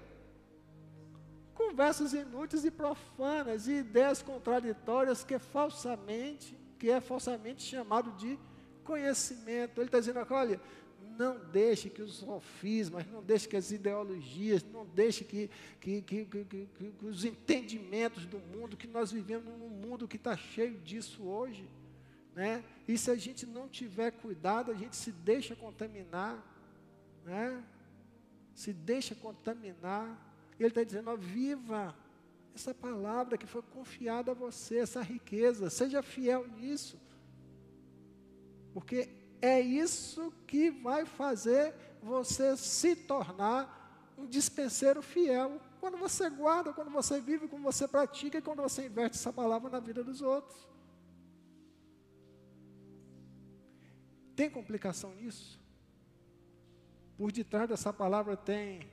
Conversas 1.55 2.13
inúteis 2.13 2.65
e 2.65 2.71
profanas 2.71 3.69
e 3.69 3.75
ideias 3.75 4.21
contraditórias 4.21 5.23
que 5.23 5.39
falsamente, 5.39 6.59
que 6.81 6.91
é 6.91 7.01
falsamente 7.01 7.63
chamado 7.63 8.11
de 8.17 8.37
conhecimento. 8.83 9.81
Ele 9.81 9.87
está 9.87 10.01
dizendo, 10.01 10.27
olha, 10.29 10.61
não 11.17 11.39
deixe 11.53 11.89
que 11.89 12.03
os 12.03 12.17
sofismas, 12.17 13.07
não 13.07 13.23
deixe 13.23 13.47
que 13.47 13.57
as 13.57 13.71
ideologias, 13.71 14.65
não 14.65 14.85
deixe 14.85 15.25
que, 15.25 15.49
que, 15.81 16.03
que, 16.03 16.25
que, 16.25 16.69
os 17.03 17.25
entendimentos 17.25 18.27
do 18.27 18.41
mundo, 18.41 18.77
que 18.77 18.89
nós 18.89 19.13
vivemos 19.13 19.47
num 19.57 19.69
mundo 19.69 20.09
que 20.09 20.17
está 20.17 20.37
cheio 20.37 20.79
disso 20.81 21.23
hoje. 21.23 21.69
Né? 22.35 22.65
E 22.89 22.99
se 22.99 23.13
a 23.13 23.15
gente 23.15 23.47
não 23.47 23.69
tiver 23.69 24.11
cuidado, 24.11 24.73
a 24.73 24.75
gente 24.75 24.97
se 24.97 25.13
deixa 25.13 25.55
contaminar. 25.55 26.43
Né? 27.25 27.63
Se 28.55 28.73
deixa 28.73 29.15
contaminar. 29.15 30.19
Ele 30.59 30.69
está 30.69 30.85
dizendo, 30.85 31.11
ó, 31.11 31.17
viva 31.17 31.95
essa 32.55 32.73
palavra 32.73 33.37
que 33.37 33.47
foi 33.47 33.63
confiada 33.63 34.31
a 34.31 34.35
você, 34.35 34.79
essa 34.79 35.03
riqueza, 35.03 35.69
seja 35.69 36.03
fiel 36.03 36.47
nisso. 36.47 36.99
Porque 38.73 39.09
é 39.43 39.61
isso 39.61 40.33
que 40.47 40.71
vai 40.71 41.05
fazer 41.05 41.75
você 42.01 42.57
se 42.57 42.95
tornar 42.95 44.15
um 44.17 44.27
dispenseiro 44.27 45.03
fiel. 45.03 45.61
Quando 45.81 45.97
você 45.97 46.31
guarda, 46.31 46.73
quando 46.73 46.91
você 46.91 47.21
vive, 47.21 47.49
quando 47.49 47.63
você 47.63 47.89
pratica 47.89 48.39
e 48.39 48.43
quando 48.43 48.63
você 48.63 48.87
inverte 48.87 49.17
essa 49.17 49.33
palavra 49.33 49.69
na 49.69 49.81
vida 49.81 50.03
dos 50.03 50.23
outros. 50.23 50.67
Tem 54.35 54.51
complicação 54.51 55.15
nisso? 55.15 55.61
Por 57.17 57.31
detrás 57.31 57.69
dessa 57.69 57.93
palavra 57.93 58.37
tem, 58.37 58.89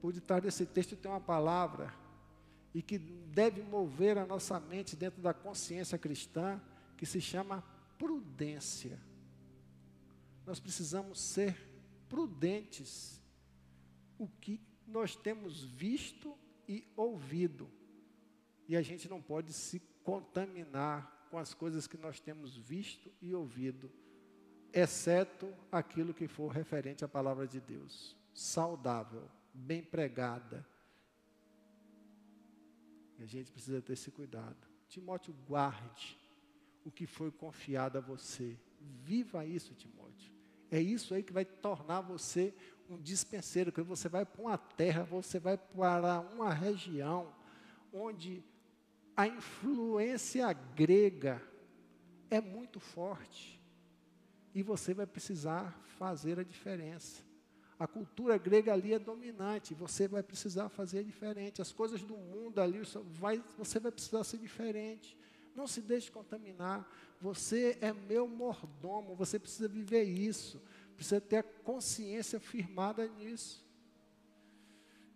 por 0.00 0.12
detrás 0.12 0.42
desse 0.42 0.64
texto 0.66 0.96
tem 0.96 1.10
uma 1.10 1.20
palavra, 1.20 1.94
e 2.72 2.80
que 2.80 2.98
deve 2.98 3.62
mover 3.62 4.16
a 4.16 4.24
nossa 4.24 4.58
mente 4.60 4.96
dentro 4.96 5.20
da 5.20 5.34
consciência 5.34 5.98
cristã, 5.98 6.60
que 6.96 7.04
se 7.04 7.20
chama 7.20 7.62
prudência. 7.98 8.98
Nós 10.46 10.60
precisamos 10.60 11.20
ser 11.20 11.56
prudentes. 12.08 13.20
O 14.18 14.28
que 14.28 14.60
nós 14.86 15.16
temos 15.16 15.64
visto 15.64 16.36
e 16.68 16.86
ouvido. 16.96 17.70
E 18.68 18.76
a 18.76 18.82
gente 18.82 19.08
não 19.08 19.20
pode 19.20 19.52
se 19.52 19.80
contaminar 20.02 21.28
com 21.30 21.38
as 21.38 21.54
coisas 21.54 21.86
que 21.86 21.96
nós 21.96 22.20
temos 22.20 22.56
visto 22.56 23.10
e 23.20 23.34
ouvido, 23.34 23.90
exceto 24.72 25.52
aquilo 25.70 26.14
que 26.14 26.28
for 26.28 26.48
referente 26.48 27.04
à 27.04 27.08
palavra 27.08 27.46
de 27.46 27.60
Deus, 27.60 28.16
saudável, 28.32 29.28
bem 29.52 29.82
pregada. 29.82 30.66
E 33.18 33.22
a 33.22 33.26
gente 33.26 33.50
precisa 33.50 33.82
ter 33.82 33.92
esse 33.92 34.10
cuidado. 34.10 34.56
Timóteo, 34.88 35.34
guarde 35.46 36.18
o 36.84 36.90
que 36.90 37.06
foi 37.06 37.30
confiado 37.30 37.98
a 37.98 38.00
você. 38.00 38.58
Viva 38.80 39.44
isso, 39.44 39.74
Timóteo. 39.74 40.32
É 40.70 40.80
isso 40.80 41.14
aí 41.14 41.22
que 41.22 41.32
vai 41.32 41.44
tornar 41.44 42.00
você 42.00 42.54
um 42.88 42.98
dispenseiro, 42.98 43.70
que 43.70 43.82
você 43.82 44.08
vai 44.08 44.24
para 44.24 44.42
uma 44.42 44.58
terra, 44.58 45.04
você 45.04 45.38
vai 45.38 45.56
para 45.56 46.20
uma 46.20 46.52
região 46.52 47.32
onde 47.92 48.42
a 49.16 49.26
influência 49.26 50.52
grega 50.52 51.42
é 52.30 52.40
muito 52.40 52.80
forte. 52.80 53.59
E 54.54 54.62
você 54.62 54.92
vai 54.94 55.06
precisar 55.06 55.78
fazer 55.98 56.38
a 56.38 56.42
diferença. 56.42 57.22
A 57.78 57.86
cultura 57.86 58.36
grega 58.36 58.72
ali 58.72 58.92
é 58.92 58.98
dominante, 58.98 59.72
você 59.72 60.06
vai 60.06 60.22
precisar 60.22 60.68
fazer 60.68 61.02
diferente. 61.02 61.62
As 61.62 61.72
coisas 61.72 62.02
do 62.02 62.14
mundo 62.14 62.60
ali, 62.60 62.82
vai, 63.12 63.42
você 63.56 63.80
vai 63.80 63.90
precisar 63.90 64.22
ser 64.24 64.38
diferente. 64.38 65.16
Não 65.54 65.66
se 65.66 65.80
deixe 65.80 66.10
contaminar. 66.10 66.86
Você 67.20 67.78
é 67.80 67.92
meu 67.92 68.28
mordomo, 68.28 69.14
você 69.14 69.38
precisa 69.38 69.66
viver 69.66 70.04
isso. 70.04 70.60
Precisa 70.94 71.20
ter 71.20 71.36
a 71.38 71.42
consciência 71.42 72.38
firmada 72.38 73.06
nisso. 73.08 73.64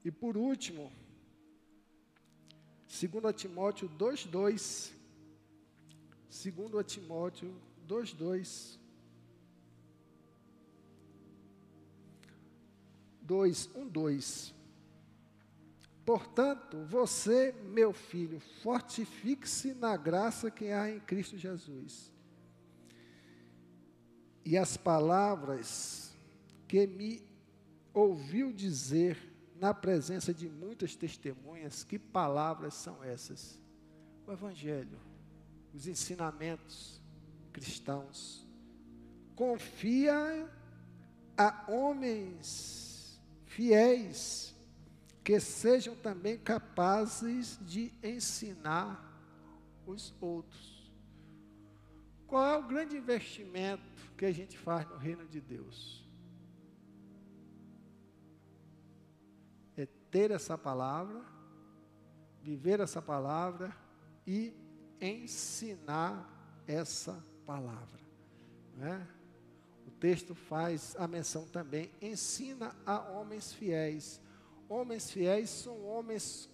E 0.02 0.10
por 0.10 0.36
último, 0.36 0.90
2 2.88 3.34
Timóteo 3.34 3.88
2,2. 3.90 4.92
2 6.30 6.86
Timóteo 6.86 7.54
2,2. 7.86 8.78
2, 13.24 13.70
1, 13.74 13.88
2. 13.88 14.54
Portanto, 16.04 16.84
você, 16.84 17.54
meu 17.64 17.92
filho, 17.92 18.38
fortifique-se 18.62 19.72
na 19.74 19.96
graça 19.96 20.50
que 20.50 20.68
há 20.68 20.90
em 20.90 21.00
Cristo 21.00 21.38
Jesus. 21.38 22.12
E 24.44 24.58
as 24.58 24.76
palavras 24.76 26.14
que 26.68 26.86
me 26.86 27.26
ouviu 27.94 28.52
dizer 28.52 29.16
na 29.58 29.72
presença 29.72 30.34
de 30.34 30.48
muitas 30.48 30.94
testemunhas, 30.94 31.84
que 31.84 31.98
palavras 31.98 32.74
são 32.74 33.02
essas? 33.02 33.58
O 34.26 34.32
Evangelho, 34.32 34.98
os 35.72 35.86
ensinamentos 35.86 37.00
cristãos. 37.52 38.46
Confia 39.34 40.46
a 41.36 41.64
homens 41.70 42.83
fiéis 43.54 44.52
que 45.22 45.38
sejam 45.38 45.94
também 45.94 46.36
capazes 46.36 47.56
de 47.62 47.92
ensinar 48.02 49.00
os 49.86 50.12
outros. 50.20 50.92
Qual 52.26 52.44
é 52.44 52.58
o 52.58 52.66
grande 52.66 52.96
investimento 52.96 54.12
que 54.18 54.24
a 54.24 54.32
gente 54.32 54.58
faz 54.58 54.88
no 54.90 54.96
reino 54.96 55.24
de 55.26 55.40
Deus? 55.40 56.04
É 59.76 59.86
ter 60.10 60.32
essa 60.32 60.58
palavra, 60.58 61.24
viver 62.42 62.80
essa 62.80 63.00
palavra 63.00 63.74
e 64.26 64.52
ensinar 65.00 66.28
essa 66.66 67.24
palavra. 67.46 68.00
Né? 68.76 69.06
Texto 70.04 70.34
faz 70.34 70.94
a 70.98 71.08
menção 71.08 71.46
também: 71.46 71.90
ensina 72.02 72.76
a 72.84 73.00
homens 73.08 73.54
fiéis 73.54 74.20
Homens 74.68 75.10
fiéis 75.10 75.48
são 75.48 75.82
homens 75.82 76.46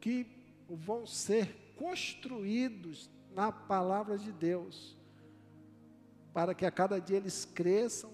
que 0.00 0.24
vão 0.68 1.04
ser 1.04 1.74
construídos 1.74 3.10
na 3.34 3.50
palavra 3.50 4.16
de 4.16 4.30
Deus, 4.30 4.96
para 6.32 6.54
que 6.54 6.64
a 6.64 6.70
cada 6.70 7.00
dia 7.00 7.16
eles 7.16 7.44
cresçam, 7.44 8.12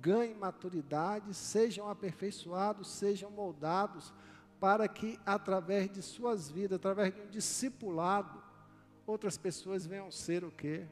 ganhem 0.00 0.34
maturidade, 0.34 1.34
sejam 1.34 1.86
aperfeiçoados, 1.90 2.88
sejam 2.88 3.30
moldados, 3.30 4.14
para 4.58 4.88
que 4.88 5.20
através 5.26 5.92
de 5.92 6.00
suas 6.00 6.50
vidas, 6.50 6.76
através 6.76 7.14
de 7.14 7.20
um 7.20 7.28
discipulado, 7.28 8.42
outras 9.06 9.36
pessoas 9.36 9.84
venham 9.84 10.10
ser 10.10 10.42
o 10.42 10.50
que? 10.50 10.86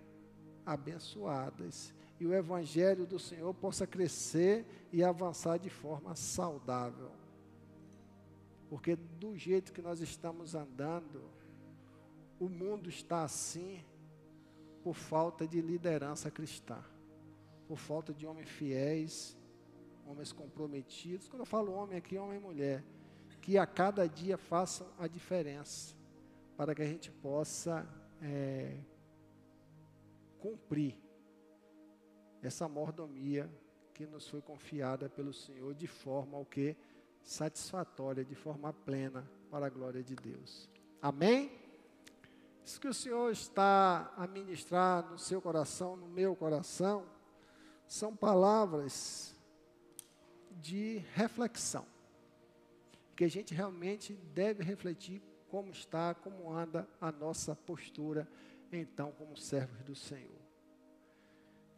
Abençoadas. 0.66 1.99
E 2.20 2.26
o 2.26 2.34
Evangelho 2.34 3.06
do 3.06 3.18
Senhor 3.18 3.52
possa 3.54 3.86
crescer 3.86 4.66
e 4.92 5.02
avançar 5.02 5.58
de 5.58 5.70
forma 5.70 6.14
saudável. 6.14 7.10
Porque 8.68 8.94
do 8.94 9.34
jeito 9.36 9.72
que 9.72 9.80
nós 9.80 10.00
estamos 10.00 10.54
andando, 10.54 11.22
o 12.38 12.46
mundo 12.46 12.90
está 12.90 13.24
assim 13.24 13.82
por 14.84 14.94
falta 14.94 15.48
de 15.48 15.62
liderança 15.62 16.30
cristã, 16.30 16.78
por 17.66 17.78
falta 17.78 18.12
de 18.12 18.26
homens 18.26 18.50
fiéis, 18.50 19.34
homens 20.06 20.30
comprometidos. 20.30 21.26
Quando 21.26 21.40
eu 21.40 21.46
falo 21.46 21.72
homem 21.72 21.96
aqui, 21.96 22.18
homem 22.18 22.38
e 22.38 22.42
mulher, 22.42 22.84
que 23.40 23.56
a 23.56 23.66
cada 23.66 24.06
dia 24.06 24.36
façam 24.36 24.86
a 24.98 25.08
diferença, 25.08 25.96
para 26.54 26.74
que 26.74 26.82
a 26.82 26.86
gente 26.86 27.10
possa 27.10 27.88
é, 28.20 28.76
cumprir 30.38 30.96
essa 32.43 32.68
mordomia 32.68 33.51
que 33.95 34.07
nos 34.07 34.28
foi 34.28 34.41
confiada 34.41 35.09
pelo 35.09 35.32
Senhor 35.32 35.74
de 35.74 35.86
forma 35.86 36.36
ao 36.36 36.45
que 36.45 36.76
satisfatória, 37.22 38.24
de 38.24 38.34
forma 38.34 38.72
plena, 38.72 39.30
para 39.51 39.66
a 39.66 39.70
glória 39.70 40.03
de 40.03 40.14
Deus. 40.14 40.68
Amém? 41.03 41.51
Isso 42.64 42.80
que 42.80 42.88
o 42.88 42.95
Senhor 42.95 43.30
está 43.30 44.12
a 44.16 44.26
ministrar 44.26 45.09
no 45.11 45.18
seu 45.18 45.41
coração, 45.43 45.97
no 45.97 46.09
meu 46.09 46.36
coração, 46.36 47.05
são 47.86 48.14
palavras 48.14 49.34
de 50.51 50.99
reflexão. 51.14 51.86
que 53.16 53.24
a 53.24 53.28
gente 53.28 53.53
realmente 53.53 54.14
deve 54.32 54.64
refletir 54.64 55.20
como 55.51 55.70
está, 55.70 56.14
como 56.14 56.51
anda 56.51 56.88
a 56.99 57.12
nossa 57.12 57.55
postura, 57.55 58.26
então, 58.72 59.12
como 59.12 59.36
servos 59.36 59.82
do 59.82 59.95
Senhor. 59.95 60.39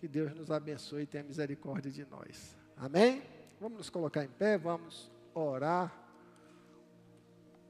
Que 0.02 0.08
Deus 0.08 0.34
nos 0.34 0.50
abençoe 0.50 1.04
e 1.04 1.06
tenha 1.06 1.22
misericórdia 1.22 1.88
de 1.88 2.04
nós. 2.06 2.56
Amém? 2.76 3.22
Vamos 3.60 3.78
nos 3.78 3.88
colocar 3.88 4.24
em 4.24 4.28
pé, 4.28 4.58
vamos 4.58 5.08
orar. 5.32 5.96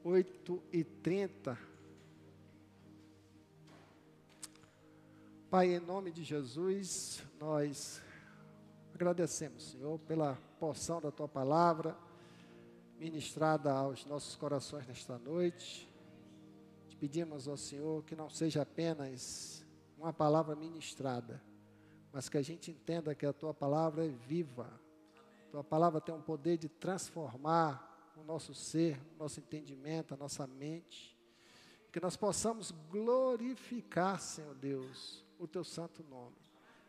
8 0.03 0.63
e 0.71 0.83
30. 0.83 1.55
Pai, 5.47 5.75
em 5.75 5.79
nome 5.79 6.11
de 6.11 6.23
Jesus, 6.23 7.21
nós 7.39 8.01
agradecemos, 8.95 9.69
Senhor, 9.69 9.99
pela 9.99 10.35
porção 10.59 10.99
da 10.99 11.11
tua 11.11 11.27
palavra 11.27 11.95
ministrada 12.97 13.71
aos 13.71 14.07
nossos 14.07 14.35
corações 14.35 14.87
nesta 14.87 15.19
noite. 15.19 15.87
Te 16.89 16.95
pedimos 16.95 17.47
ao 17.47 17.57
Senhor 17.57 18.03
que 18.03 18.15
não 18.15 18.27
seja 18.27 18.63
apenas 18.63 19.63
uma 19.99 20.11
palavra 20.11 20.55
ministrada, 20.55 21.39
mas 22.13 22.29
que 22.29 22.37
a 22.37 22.41
gente 22.43 22.69
entenda 22.69 23.15
que 23.15 23.25
a 23.25 23.33
tua 23.33 23.55
palavra 23.55 24.05
é 24.05 24.09
viva. 24.09 24.69
Tua 25.49 25.63
palavra 25.63 25.99
tem 25.99 26.13
um 26.13 26.21
poder 26.21 26.57
de 26.57 26.69
transformar 26.69 28.13
o 28.15 28.23
nosso 28.23 28.53
ser, 28.53 29.01
o 29.15 29.23
nosso 29.23 29.39
entendimento, 29.39 30.13
a 30.13 30.17
nossa 30.17 30.45
mente. 30.45 31.17
Que 31.91 31.99
nós 31.99 32.15
possamos 32.15 32.71
glorificar, 32.91 34.19
Senhor 34.19 34.53
Deus, 34.53 35.25
o 35.39 35.47
teu 35.47 35.63
santo 35.63 36.03
nome. 36.03 36.35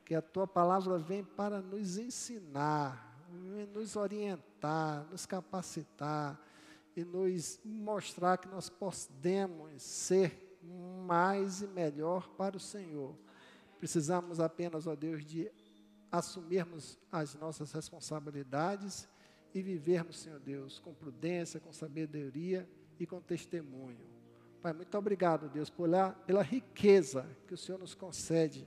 Que 0.05 0.14
a 0.14 0.20
tua 0.20 0.47
palavra 0.47 0.99
vem 0.99 1.25
para 1.25 1.62
nos 1.62 1.97
ensinar, 1.97 3.18
nos 3.72 3.97
orientar, 3.97 5.07
nos 5.11 5.25
capacitar 5.25 6.39
e 6.95 7.03
nos 7.03 7.59
mostrar 7.64 8.37
que 8.37 8.49
nós 8.49 8.68
podemos 8.68 9.83
ser 9.83 10.59
mais 11.07 11.62
e 11.62 11.66
melhor 11.66 12.29
para 12.37 12.59
o 12.59 12.61
Senhor. 12.61 13.24
Precisamos 13.85 14.41
apenas, 14.41 14.87
ó 14.87 14.97
Deus, 14.97 15.26
de 15.26 15.53
assumirmos 16.11 16.99
as 17.12 17.35
nossas 17.35 17.70
responsabilidades 17.70 19.07
e 19.53 19.61
vivermos, 19.61 20.20
Senhor 20.20 20.41
Deus, 20.41 20.78
com 20.78 20.95
prudência, 20.95 21.61
com 21.61 21.70
sabedoria 21.70 22.66
e 22.99 23.07
com 23.07 23.20
testemunho. 23.20 24.01
Pai, 24.62 24.72
muito 24.72 24.97
obrigado, 24.97 25.51
Deus, 25.51 25.68
pela, 25.68 26.12
pela 26.12 26.41
riqueza 26.43 27.28
que 27.47 27.53
o 27.53 27.59
Senhor 27.59 27.76
nos 27.76 27.95
concede 27.95 28.66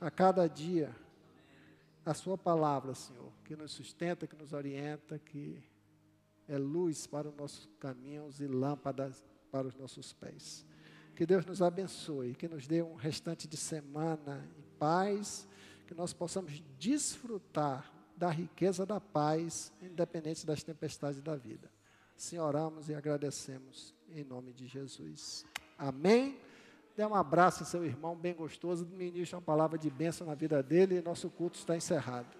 a 0.00 0.10
cada 0.10 0.48
dia. 0.48 0.92
A 2.04 2.12
Sua 2.12 2.36
palavra, 2.36 2.96
Senhor, 2.96 3.30
que 3.44 3.54
nos 3.54 3.70
sustenta, 3.70 4.26
que 4.26 4.34
nos 4.34 4.52
orienta, 4.52 5.20
que 5.20 5.62
é 6.48 6.58
luz 6.58 7.06
para 7.06 7.28
os 7.28 7.36
nossos 7.36 7.68
caminhos 7.78 8.40
e 8.40 8.48
lâmpadas 8.48 9.24
para 9.52 9.68
os 9.68 9.76
nossos 9.76 10.12
pés. 10.12 10.66
Que 11.18 11.26
Deus 11.26 11.44
nos 11.44 11.60
abençoe, 11.60 12.36
que 12.36 12.46
nos 12.46 12.68
dê 12.68 12.80
um 12.80 12.94
restante 12.94 13.48
de 13.48 13.56
semana 13.56 14.48
em 14.56 14.62
paz, 14.78 15.48
que 15.84 15.92
nós 15.92 16.12
possamos 16.12 16.62
desfrutar 16.78 17.92
da 18.16 18.30
riqueza 18.30 18.86
da 18.86 19.00
paz, 19.00 19.72
independente 19.82 20.46
das 20.46 20.62
tempestades 20.62 21.20
da 21.20 21.34
vida. 21.34 21.68
Assim 22.16 22.38
oramos 22.38 22.88
e 22.88 22.94
agradecemos 22.94 23.92
em 24.08 24.22
nome 24.22 24.52
de 24.52 24.68
Jesus. 24.68 25.44
Amém. 25.76 26.38
Dê 26.96 27.04
um 27.04 27.16
abraço 27.16 27.64
em 27.64 27.66
seu 27.66 27.84
irmão 27.84 28.14
bem 28.14 28.34
gostoso, 28.36 28.86
ministre 28.86 29.34
uma 29.34 29.42
palavra 29.42 29.76
de 29.76 29.90
bênção 29.90 30.24
na 30.24 30.36
vida 30.36 30.62
dele 30.62 30.98
e 30.98 31.02
nosso 31.02 31.28
culto 31.28 31.58
está 31.58 31.76
encerrado. 31.76 32.38